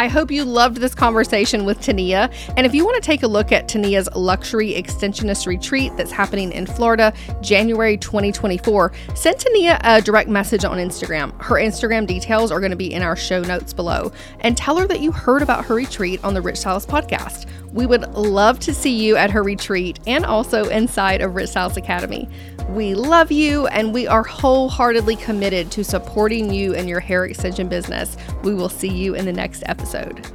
I 0.00 0.08
hope 0.08 0.30
you 0.30 0.46
loved 0.46 0.78
this 0.78 0.94
conversation 0.94 1.66
with 1.66 1.78
Tania. 1.82 2.30
And 2.56 2.64
if 2.64 2.74
you 2.74 2.86
want 2.86 2.94
to 2.94 3.06
take 3.06 3.22
a 3.22 3.26
look 3.26 3.52
at 3.52 3.68
Tania's 3.68 4.08
luxury 4.16 4.72
extensionist 4.72 5.46
retreat 5.46 5.94
that's 5.94 6.10
happening 6.10 6.52
in 6.52 6.64
Florida, 6.64 7.12
January 7.42 7.98
2024, 7.98 8.94
send 9.14 9.38
Tania 9.38 9.78
a 9.84 10.00
direct 10.00 10.30
message 10.30 10.64
on 10.64 10.78
Instagram. 10.78 11.38
Her 11.42 11.56
Instagram 11.56 12.06
details 12.06 12.50
are 12.50 12.60
going 12.60 12.70
to 12.70 12.78
be 12.78 12.90
in 12.90 13.02
our 13.02 13.14
show 13.14 13.42
notes 13.42 13.74
below. 13.74 14.10
And 14.40 14.56
tell 14.56 14.78
her 14.78 14.86
that 14.86 15.00
you 15.00 15.12
heard 15.12 15.42
about 15.42 15.66
her 15.66 15.74
retreat 15.74 16.24
on 16.24 16.32
the 16.32 16.40
Rich 16.40 16.60
Stylist 16.60 16.88
podcast. 16.88 17.44
We 17.74 17.84
would 17.84 18.10
love 18.14 18.58
to 18.60 18.72
see 18.72 18.96
you 18.96 19.16
at 19.16 19.30
her 19.30 19.42
retreat 19.42 20.00
and 20.06 20.24
also 20.24 20.70
inside 20.70 21.20
of 21.20 21.34
Rich 21.34 21.50
Stylist 21.50 21.76
Academy. 21.76 22.26
We 22.68 22.94
love 22.94 23.32
you 23.32 23.66
and 23.68 23.92
we 23.92 24.06
are 24.06 24.22
wholeheartedly 24.22 25.16
committed 25.16 25.70
to 25.72 25.84
supporting 25.84 26.52
you 26.52 26.74
in 26.74 26.86
your 26.86 27.00
hair 27.00 27.24
extension 27.24 27.68
business. 27.68 28.16
We 28.42 28.54
will 28.54 28.68
see 28.68 28.88
you 28.88 29.14
in 29.14 29.24
the 29.24 29.32
next 29.32 29.62
episode. 29.66 30.26